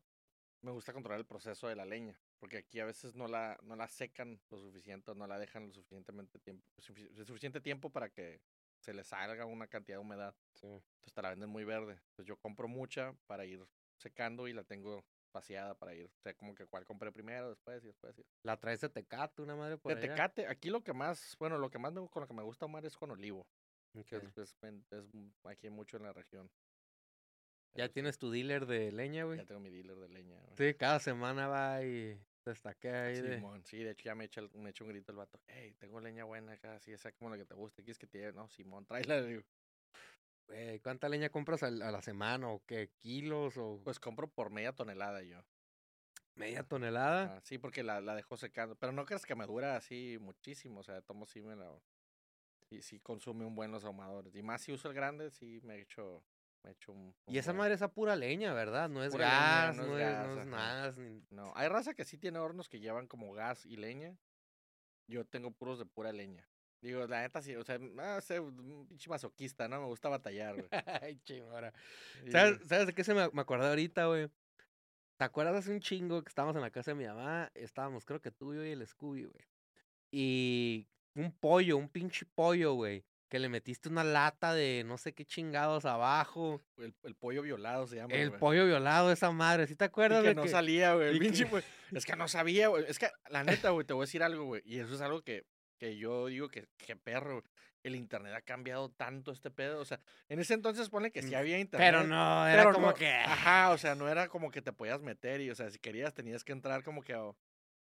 [0.62, 3.76] Me gusta controlar el proceso de la leña, porque aquí a veces no la, no
[3.76, 8.10] la secan lo suficiente, o no la dejan lo suficientemente tiempo, sufici- suficiente tiempo para
[8.10, 8.41] que
[8.80, 10.36] se le salga una cantidad de humedad.
[10.54, 10.68] Sí.
[10.68, 11.93] Entonces te la venden muy verde.
[11.93, 13.66] Entonces yo compro mucha para ir
[13.98, 16.05] secando y la tengo paseada para ir.
[16.05, 18.17] O sea, como que cuál compré primero, después y después.
[18.19, 20.13] y- La traes de Tecate, una madre por De allá.
[20.13, 22.65] Tecate, aquí lo que más, bueno, lo que más me, con lo que me gusta
[22.65, 23.47] tomar es con olivo.
[24.05, 24.55] Que Es,
[25.43, 26.51] aquí mucho en la región.
[27.73, 29.38] Ya sí, tienes tu dealer de leña, güey.
[29.38, 30.39] Ya tengo mi dealer de leña.
[30.39, 30.55] güey.
[30.57, 33.36] Sí, cada semana va y te estaquea ahí de...
[33.36, 35.39] Simón, sí, de hecho ya me echa, me echa un grito el vato.
[35.47, 37.84] Hey, tengo leña buena acá, así, esa como la que te guste.
[37.84, 38.34] ¿Quieres que te lleve?
[38.34, 39.21] No, Simón, tráela.
[39.21, 39.43] digo.
[40.48, 42.89] Güey, ¿cuánta leña compras a la semana o qué?
[43.00, 45.39] ¿Kilos o Pues compro por media tonelada yo.
[46.36, 47.36] media tonelada?
[47.36, 48.76] Ah, sí, porque la, la dejo secando.
[48.76, 50.80] Pero no crees que me dura así muchísimo.
[50.80, 51.70] O sea, tomo sí me la.
[52.70, 54.36] Sí, sí consume un buen los ahumadores.
[54.36, 56.24] Y más si uso el grande, sí me echo,
[56.64, 57.16] me echo un.
[57.26, 57.60] un Y esa buen.
[57.60, 58.88] madre es a pura leña, ¿verdad?
[58.89, 60.50] No es Pura leña, gas, no es no es, gas, no es ajá.
[60.50, 60.91] nada.
[60.98, 64.18] ni- No, hay raza que sí tiene hornos que llevan como gas y leña.
[65.08, 66.48] Yo tengo puros de pura leña.
[66.82, 69.80] Digo, la neta sí, o sea, no sé, un pinche masoquista, ¿no?
[69.82, 70.67] Me gusta batallar, güey.
[71.03, 71.73] Ay, chingora.
[72.25, 74.30] Y- ¿Sabes, ¿Sabes de qué se me, me acordé ahorita, güey?
[75.17, 77.51] ¿Te acuerdas hace un chingo que estábamos en la casa de mi mamá?
[77.55, 79.45] Estábamos, creo que tú, yo y el Scooby, güey.
[80.11, 83.03] Y un pollo, un pinche pollo, güey.
[83.30, 86.61] Que le metiste una lata de no sé qué chingados abajo.
[86.78, 88.13] El, el pollo violado se llama.
[88.13, 88.39] El güey.
[88.39, 89.67] pollo violado, esa madre.
[89.67, 91.17] ¿Sí te Y acuerdas que de no que- salía, güey.
[91.17, 91.63] y que- güey.
[91.91, 92.86] Es que no sabía, güey.
[92.88, 94.61] Es que, la neta, güey, te voy a decir algo, güey.
[94.65, 95.43] Y eso es algo que,
[95.78, 97.43] que yo digo que, que perro.
[97.84, 99.80] El internet ha cambiado tanto este pedo.
[99.80, 101.88] O sea, en ese entonces pone que sí Mm, había internet.
[101.93, 103.07] Pero no, era pero como no- que...
[103.07, 106.13] Ajá, o sea, no era como que te podías meter y, o sea, si querías
[106.13, 107.32] tenías que entrar como que a,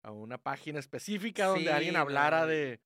[0.03, 2.47] a una página específica donde alguien Sí, hablara no.
[2.47, 2.79] de...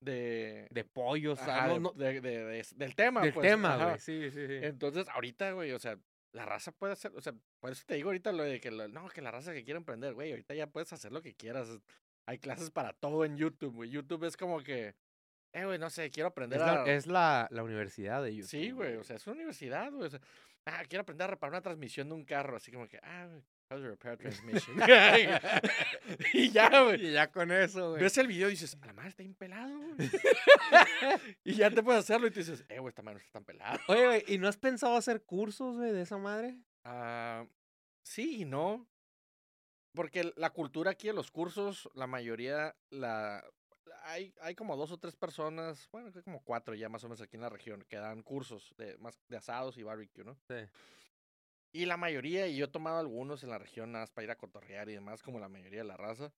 [0.00, 3.76] De, De pollos, ajá, no, de- no, de- de- de- del tema, del pues, tema,
[3.84, 3.98] güey.
[3.98, 4.58] Sí, sí, sí.
[4.62, 5.98] Entonces, ahorita, güey, o sea,
[6.32, 8.86] la raza puede hacer, o sea, por eso te digo ahorita lo de que, lo-
[8.88, 11.68] no, que la raza que quiere emprender, güey, ahorita ya puedes hacer lo que quieras.
[12.28, 13.88] Hay clases para todo en YouTube, güey.
[13.88, 14.94] YouTube es como que,
[15.54, 16.86] eh, güey, no sé, quiero aprender Es, la, a...
[16.86, 18.50] es la, la universidad de YouTube.
[18.50, 20.08] Sí, güey, o sea, es una universidad, güey.
[20.08, 20.20] o sea,
[20.66, 23.42] ah, quiero aprender a reparar una transmisión de un carro, así como que, ah, güey,
[23.70, 24.76] how to repair transmission.
[26.34, 27.06] y ya, güey.
[27.06, 28.02] Y ya con eso, güey.
[28.02, 30.10] Ves el video y dices, a la madre está bien pelado, güey.
[31.44, 33.46] y ya te puedes hacerlo y te dices, eh, güey, esta madre no está tan
[33.46, 33.80] pelada.
[33.88, 36.58] Oye, güey, ¿y no has pensado hacer cursos, güey, de esa madre?
[36.84, 37.46] Ah,
[38.02, 38.86] sí y no.
[39.94, 43.42] Porque la cultura aquí de los cursos, la mayoría, la
[44.04, 47.20] hay, hay como dos o tres personas, bueno, que como cuatro ya más o menos
[47.20, 50.34] aquí en la región, que dan cursos de, más de asados y barbecue, ¿no?
[50.48, 50.56] Sí.
[51.72, 54.30] Y la mayoría, y yo he tomado algunos en la región nada más para ir
[54.30, 56.32] a cotorrear y demás, como la mayoría de la raza.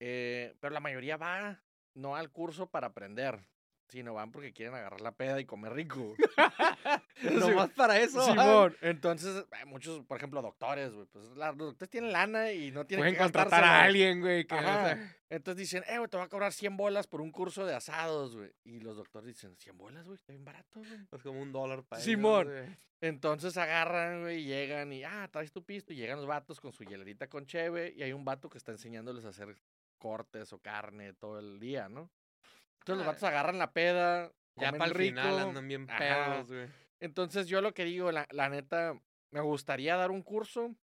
[0.00, 1.62] eh, pero la mayoría va,
[1.94, 3.40] no al curso para aprender,
[3.88, 6.14] sino van porque quieren agarrar la peda y comer rico.
[7.22, 8.22] Nomás para eso.
[8.24, 12.70] Simón, entonces, hay muchos, por ejemplo, doctores, güey, pues la- los doctores tienen lana y
[12.70, 14.44] no tienen Pueden que contratar a alguien, güey.
[14.46, 14.84] Que, o Ajá.
[14.94, 17.74] sea, Entonces dicen, eh, güey, te voy a cobrar 100 bolas por un curso de
[17.74, 18.52] asados, güey.
[18.64, 20.90] Y los doctores dicen, 100 bolas, güey, está bien barato, güey.
[21.12, 22.76] es como un dólar para ellos, Simón.
[23.00, 25.92] Entonces agarran, güey, y llegan y, ah, traes tu pisto.
[25.92, 27.92] Y llegan los vatos con su hielerita con cheve.
[27.96, 29.54] Y hay un vato que está enseñándoles a hacer
[29.98, 32.10] cortes o carne todo el día, ¿no?
[32.84, 33.12] Entonces los Ah.
[33.12, 34.30] vatos agarran la peda.
[34.56, 35.16] Ya para el rico.
[35.20, 36.68] final andan bien pedos, güey.
[37.00, 38.94] Entonces yo lo que digo, la, la neta,
[39.32, 40.74] me gustaría dar un curso,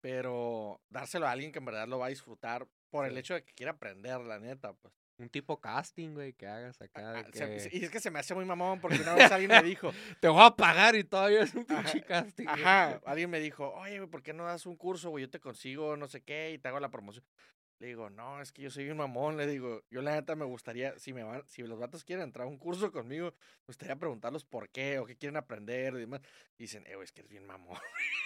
[0.00, 3.44] pero dárselo a alguien que en verdad lo va a disfrutar por el hecho de
[3.44, 4.92] que quiera aprender, la neta, pues.
[5.18, 7.24] Un tipo casting, güey, que hagas acá.
[7.32, 9.92] se- y es que se me hace muy mamón porque una vez alguien me dijo,
[10.20, 12.44] Te voy a pagar y todavía es un pinche casting.
[12.44, 12.60] güey.
[12.60, 15.24] ajá, alguien me dijo, oye, güey, ¿por qué no das un curso, güey?
[15.24, 17.24] Yo te consigo no sé qué y te hago la promoción.
[17.82, 19.36] Le digo, no, es que yo soy un mamón.
[19.36, 22.46] Le digo, yo la neta me gustaría, si me van, si los vatos quieren entrar
[22.46, 26.20] a un curso conmigo, me gustaría preguntarlos por qué o qué quieren aprender y demás.
[26.56, 27.76] Dicen, eh, es que eres bien mamón.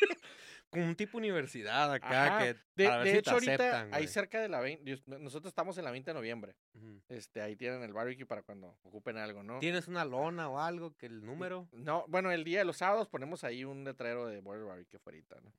[0.73, 2.39] Un tipo universidad acá Ajá.
[2.39, 4.09] que De, ver de si hecho, te ahorita, aceptan, ahí güey.
[4.09, 6.57] cerca de la 20, Dios- nosotros estamos en la 20 de noviembre.
[6.75, 7.01] Ujú.
[7.09, 9.59] Este, ahí tienen el barbecue para cuando ocupen algo, ¿no?
[9.61, 11.69] ¿Tienes una lona o algo que el número?
[11.73, 15.19] No, bueno, el día de los sábados ponemos ahí un letrero de Border Barbecue afuera,
[15.43, 15.53] ¿no?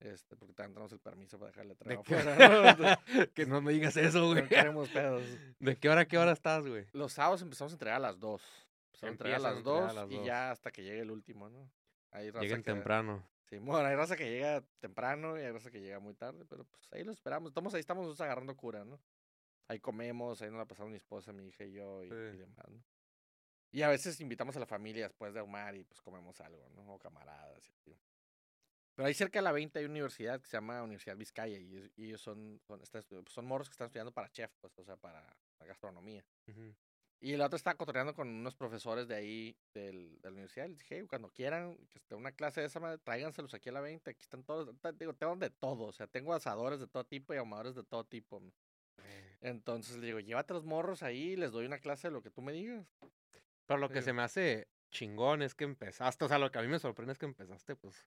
[0.00, 2.14] Este, porque también tenemos el permiso para dejar el ¿De letrero qué?
[2.16, 2.76] afuera.
[2.78, 3.26] ¿no?
[3.34, 4.42] que no me digas eso, güey.
[4.42, 5.22] No queremos pedos.
[5.58, 6.86] ¿De qué hora a qué hora estás, güey?
[6.92, 8.40] Los sábados empezamos a entregar a las 2.
[8.40, 10.26] Empezamos a entregar a Empiezan las entregar a 2 las y dos.
[10.26, 11.68] ya hasta que llegue el último, ¿no?
[12.12, 13.22] Raza Lleguen que- temprano.
[13.48, 16.64] Sí, bueno, hay raza que llega temprano y hay raza que llega muy tarde, pero
[16.66, 17.50] pues ahí lo esperamos.
[17.50, 19.00] Estamos ahí, estamos agarrando cura, ¿no?
[19.68, 22.82] Ahí comemos, ahí nos la pasamos mi esposa, mi hija y yo y, demás, ¿no?
[23.70, 26.94] Y a veces invitamos a la familia después de ahumar y pues comemos algo, ¿no?
[26.94, 27.98] O camaradas y así.
[28.94, 31.90] Pero ahí cerca de la 20 hay una universidad que se llama Universidad Vizcaya y,
[31.96, 35.24] ellos- son, son, están son morros que están estudiando para chef, pues, o sea, para
[35.60, 36.24] gastronomía.
[36.48, 36.74] Ujú.
[37.20, 40.68] Y el otro estaba cotorreando con unos profesores de ahí, del, de la universidad.
[40.68, 43.72] Les dije, "Hey, cuando quieran que esté una clase de esa madre, tráiganselos aquí a
[43.72, 44.10] la 20.
[44.10, 44.68] Aquí están todos.
[44.98, 45.84] Digo, tengo de todo.
[45.84, 48.38] O sea, tengo asadores de todo tipo y ahumadores de todo tipo.
[48.40, 48.52] ¿no?
[49.40, 52.42] Entonces le digo, llévate los morros ahí, les doy una clase de lo que tú
[52.42, 52.86] me digas.
[53.66, 56.62] Pero lo que se me hace chingón es que empezaste, o sea, lo que a
[56.62, 58.06] mí me sorprende es que empezaste, pues,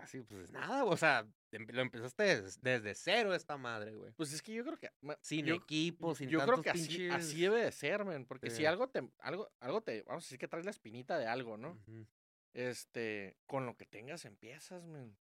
[0.00, 4.12] casi, pues, nada, o sea, em- lo empezaste des- desde, cero esta madre, güey.
[4.12, 4.90] Pues es que yo creo que.
[5.22, 7.12] Sin yo, equipo, sin yo tantos creo que así, pinches...
[7.14, 8.24] así debe de ser, men.
[8.26, 10.02] Porque si algo te, algo, algo te.
[10.02, 11.78] Vamos a decir que traes la espinita de algo, ¿no?
[12.52, 13.36] Este.
[13.46, 15.16] Con lo que tengas empiezas, men.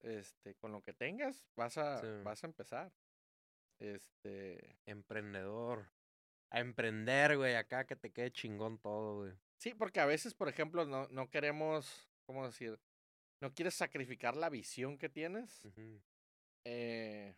[0.00, 0.54] Este.
[0.54, 2.06] Con lo que tengas vas a, Sí.
[2.24, 2.92] vas a empezar.
[3.78, 4.76] Este.
[4.86, 5.90] Emprendedor.
[6.50, 9.32] A emprender, güey, acá que te quede chingón todo, güey.
[9.56, 12.08] Sí, porque a veces, por ejemplo, no, no queremos.
[12.26, 12.78] ¿Cómo decir?
[13.40, 15.62] No quieres sacrificar la visión que tienes.
[16.64, 17.34] Eh,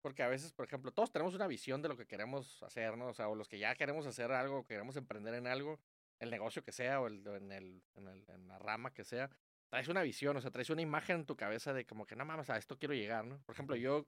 [0.00, 3.08] porque a veces, por ejemplo, todos tenemos una visión de lo que queremos hacer, ¿no?
[3.08, 5.80] O sea, o los que ya queremos hacer algo, queremos emprender en algo,
[6.18, 9.30] el negocio que sea o el, en, el, en, el, en la rama que sea,
[9.68, 12.24] traes una visión, o sea, traes una imagen en tu cabeza de como que no
[12.24, 13.40] mames, a esto quiero llegar, ¿no?
[13.44, 14.06] Por ejemplo, yo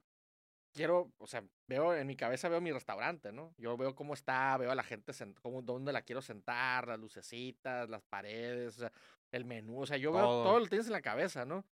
[0.73, 3.53] quiero, o sea, veo en mi cabeza veo mi restaurante, ¿no?
[3.57, 5.11] Yo veo cómo está, veo a la gente,
[5.41, 8.91] cómo, dónde la quiero sentar, las lucecitas, las paredes, o sea,
[9.31, 10.43] el menú, o sea, yo veo Todo.
[10.43, 11.65] todo lo tienes en la cabeza, ¿no?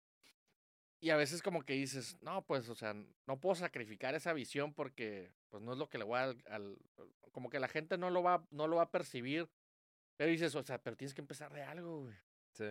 [1.00, 2.94] Y a veces como que dices, no, pues, o sea,
[3.28, 6.78] no puedo sacrificar esa visión porque, pues, no es lo que le voy al, al-
[7.34, 9.50] como que la gente no lo va, no lo va a percibir.
[10.16, 12.16] Pero dices, o sea, pero tienes que empezar de algo, güey.
[12.54, 12.66] Sí.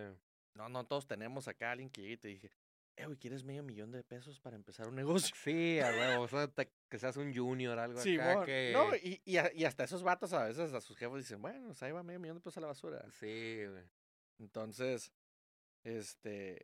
[0.55, 2.49] No, no todos tenemos acá a alguien que llegue y te dije,
[2.95, 5.35] eh, güey, ¿quieres medio millón de pesos para empezar un negocio?
[5.37, 8.45] Sí, a huevo, o sea, te- que seas un junior, algo acá Simón.
[8.45, 8.71] que...
[8.73, 11.69] No, y, y, a- y hasta esos vatos a veces a sus jefes dicen, bueno,
[11.69, 13.05] o sea, ahí va medio millón de pesos a la basura.
[13.11, 13.83] Sí, güey.
[14.39, 15.13] Entonces,
[15.83, 16.61] este,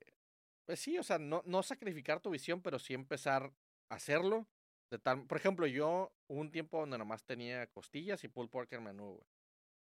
[0.65, 3.51] pues sí, o sea, no, no sacrificar tu visión, pero sí empezar
[3.89, 4.47] a hacerlo.
[4.91, 8.71] De tal, por ejemplo, yo hubo un tiempo donde nomás tenía costillas y pulled pork
[8.73, 9.27] en menú, güey.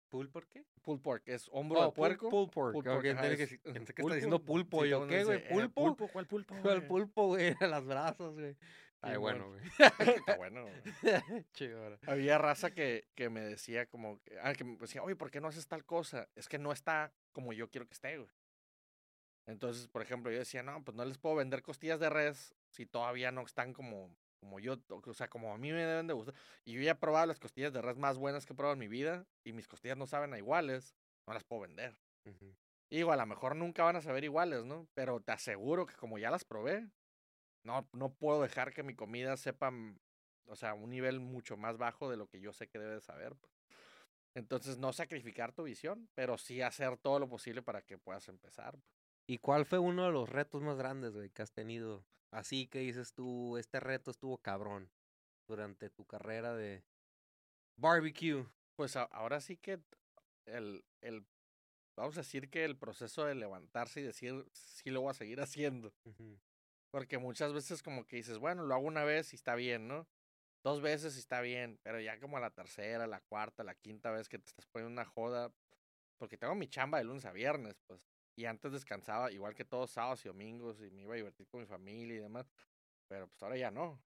[0.08, 0.66] ¿Pul por qué?
[0.82, 2.28] Pork es hombro Oh, de puerco.
[2.50, 2.74] Pork.
[2.74, 4.84] pulled ok, pork, ajá, entendí que sí- está diciendo Sí, pulpo.
[4.84, 5.38] Yo, todo el ¿qué, güey?
[5.38, 5.82] eh, ¿Pulpo?
[5.84, 6.08] ¿Pulpo?
[6.08, 6.54] ¿Cuál pulpo?
[6.60, 6.88] ¿Cuál güey?
[6.88, 7.56] pulpo, güey?
[7.60, 8.56] A los brazos, güey.
[9.10, 9.20] Simón.
[9.20, 9.60] bueno, güey.
[10.16, 10.82] Está bueno, güey.
[11.52, 15.40] Chido, Había raza que, que me decía como, ah, que me decía, oye, ¿por qué
[15.40, 16.28] no haces tal cosa?
[16.34, 18.30] Es que no está como yo quiero que esté, güey.
[19.46, 22.86] Entonces, por ejemplo, yo decía, no, pues no les puedo vender costillas de res si
[22.86, 26.34] todavía no están como, como yo, o sea, como a mí me deben de gustar.
[26.64, 28.78] Y yo ya he probado las costillas de res más buenas que he probado en
[28.78, 30.94] mi vida y mis costillas no saben a iguales,
[31.26, 31.96] no las puedo vender.
[32.24, 32.54] Ujú.
[32.88, 34.86] Y digo, a lo mejor nunca van a saber iguales, ¿no?
[34.94, 36.88] Pero te aseguro que como ya las probé,
[37.64, 39.98] no, no puedo dejar que mi comida sepa, mm,
[40.46, 43.00] o sea, un nivel mucho más bajo de lo que yo sé que debe de
[43.00, 43.34] saber.
[43.36, 43.52] pues.
[44.34, 48.72] Entonces, no sacrificar tu visión, pero sí hacer todo lo posible para que puedas empezar.
[48.72, 48.84] pues.
[49.26, 52.04] ¿Y cuál fue uno de los retos más grandes, güey, que has tenido?
[52.30, 54.90] Así que dices tú, este reto estuvo cabrón
[55.46, 56.82] durante tu carrera de
[57.76, 58.46] barbecue.
[58.76, 59.80] Pues a- ahora sí que
[60.46, 61.26] el, el,
[61.96, 65.40] vamos a decir que el proceso de levantarse y decir, sí lo voy a seguir
[65.42, 65.92] haciendo.
[66.92, 70.06] Porque muchas veces como que dices, bueno, lo hago una vez y está bien, ¿no?
[70.62, 74.10] Dos veces y está bien, pero ya como a la tercera, la cuarta, la quinta
[74.10, 75.50] vez que te estás poniendo una joda,
[76.18, 79.90] porque tengo mi chamba de lunes a viernes, pues, y antes descansaba igual que todos
[79.90, 82.52] sábados y domingos y me iba a divertir con mi familia y demás,
[83.08, 83.98] pero pues ahora ya no.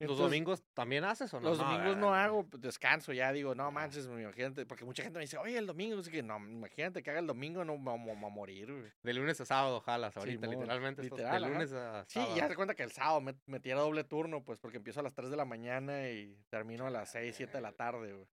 [0.00, 1.48] ¿Los Entonces, domingos también haces o no?
[1.50, 2.24] Los domingos no ¿verdad?
[2.24, 5.66] hago, pues, descanso ya, digo, no manches, imagínate, porque mucha gente me dice, oye, el
[5.66, 8.90] domingo, así que no, imagínate que haga el domingo, no, vamos a morir, güey.
[9.04, 11.02] De lunes a sábado jalas ahorita, literalmente.
[11.02, 12.36] literal, de lunes a Sí, sábado.
[12.36, 15.14] ya se cuenta que el sábado me metiera doble turno, pues porque empiezo a las
[15.14, 18.26] 3 de la mañana y termino a las 6, 7 de la tarde, güey.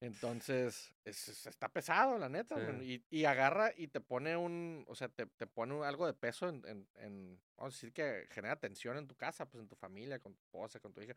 [0.00, 3.04] Entonces, es, es- está pesado, la neta, Sí.
[3.10, 6.14] y, y agarra y te pone un, o sea, te, te pone un- algo de
[6.14, 9.68] peso en, en, en, vamos a decir que genera tensión en tu casa, pues en
[9.68, 11.16] tu familia, con tu esposa, con tu hija.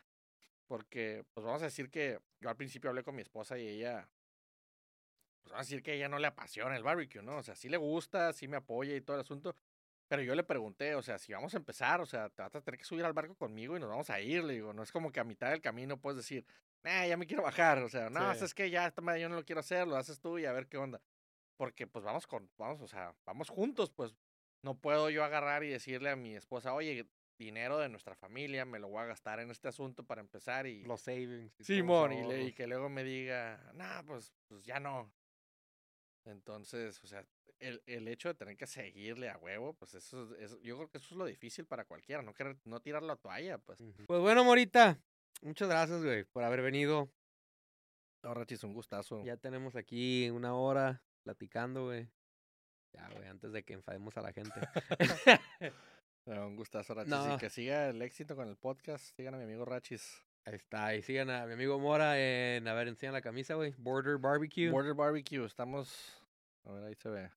[0.68, 4.10] Porque, pues vamos a decir que yo al principio hablé con mi esposa y ella,
[5.44, 7.38] pues vamos a decir que ella no le apasiona el barbecue, ¿no?
[7.38, 9.56] O sea, sí le gusta, sí me apoya y todo el asunto,
[10.10, 12.62] pero yo le pregunté, o sea, si vamos a empezar, o sea, te vas a
[12.62, 14.92] tener que subir al barco conmigo y nos vamos a ir, le digo, no es
[14.92, 16.46] como que a mitad del camino puedes decir,
[16.84, 18.46] nah, ya me quiero bajar, o sea, no, Sí.
[18.46, 20.78] es que ya yo no lo quiero hacer, lo haces tú y a ver qué
[20.78, 21.02] onda.
[21.58, 24.16] Porque pues vamos con, vamos, o sea, vamos juntos, pues
[24.64, 27.08] no puedo yo agarrar y decirle a mi esposa, oye,
[27.38, 30.84] dinero de nuestra familia, me lo voy a gastar en este asunto para empezar y...
[30.84, 31.60] Los savings.
[31.60, 32.54] y Simón, y, le- y ahorros.
[32.56, 35.12] que luego me diga, nah, pues, pues ya no.
[36.26, 37.26] Entonces, o sea,
[37.60, 40.98] el, el hecho de tener que seguirle a huevo, pues eso, es- yo creo que
[40.98, 43.80] eso es lo difícil para cualquiera, no querer, no tirar la toalla, pues.
[44.08, 45.00] Pues bueno, Morita,
[45.44, 47.12] muchas gracias, güey, por haber venido.
[48.48, 49.24] Sí, es un gustazo.
[49.24, 52.10] Ya tenemos aquí una hora platicando, güey.
[52.94, 54.60] Ya, güey, antes de que enfademos a la gente.
[56.26, 57.12] Un gustazo, Rachis.
[57.12, 57.36] No.
[57.36, 59.14] Y que siga el éxito con el podcast.
[59.16, 60.24] Sigan a mi amigo Rachis.
[60.46, 63.74] Ahí está, y sigan a mi amigo Mora en, a ver, enseña la camisa, güey.
[63.78, 64.70] Border Barbecue.
[64.70, 66.22] Border Barbecue, estamos.
[66.66, 67.30] A ver, ahí se ve.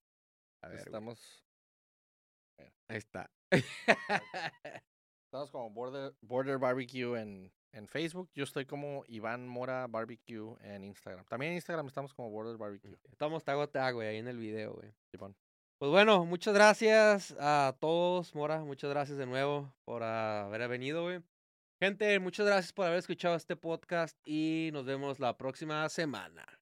[0.61, 1.45] a ver, estamos.
[2.87, 3.29] ahí está.
[5.25, 8.29] Estamos como Border, Border Barbecue en, en Facebook.
[8.33, 11.25] Yo estoy como Iván Mora Barbecue en Instagram.
[11.25, 12.97] También en Instagram estamos como Border Barbecue.
[13.11, 14.91] Estamos tago a tago, güey, ahí en el video, güey.
[15.77, 18.63] Pues bueno, muchas gracias a todos, Mora.
[18.63, 21.21] Muchas gracias de nuevo por haber venido, güey.
[21.79, 26.56] Gente, muchas gracias por haber escuchado este podcast y nos vemos la próxima semana.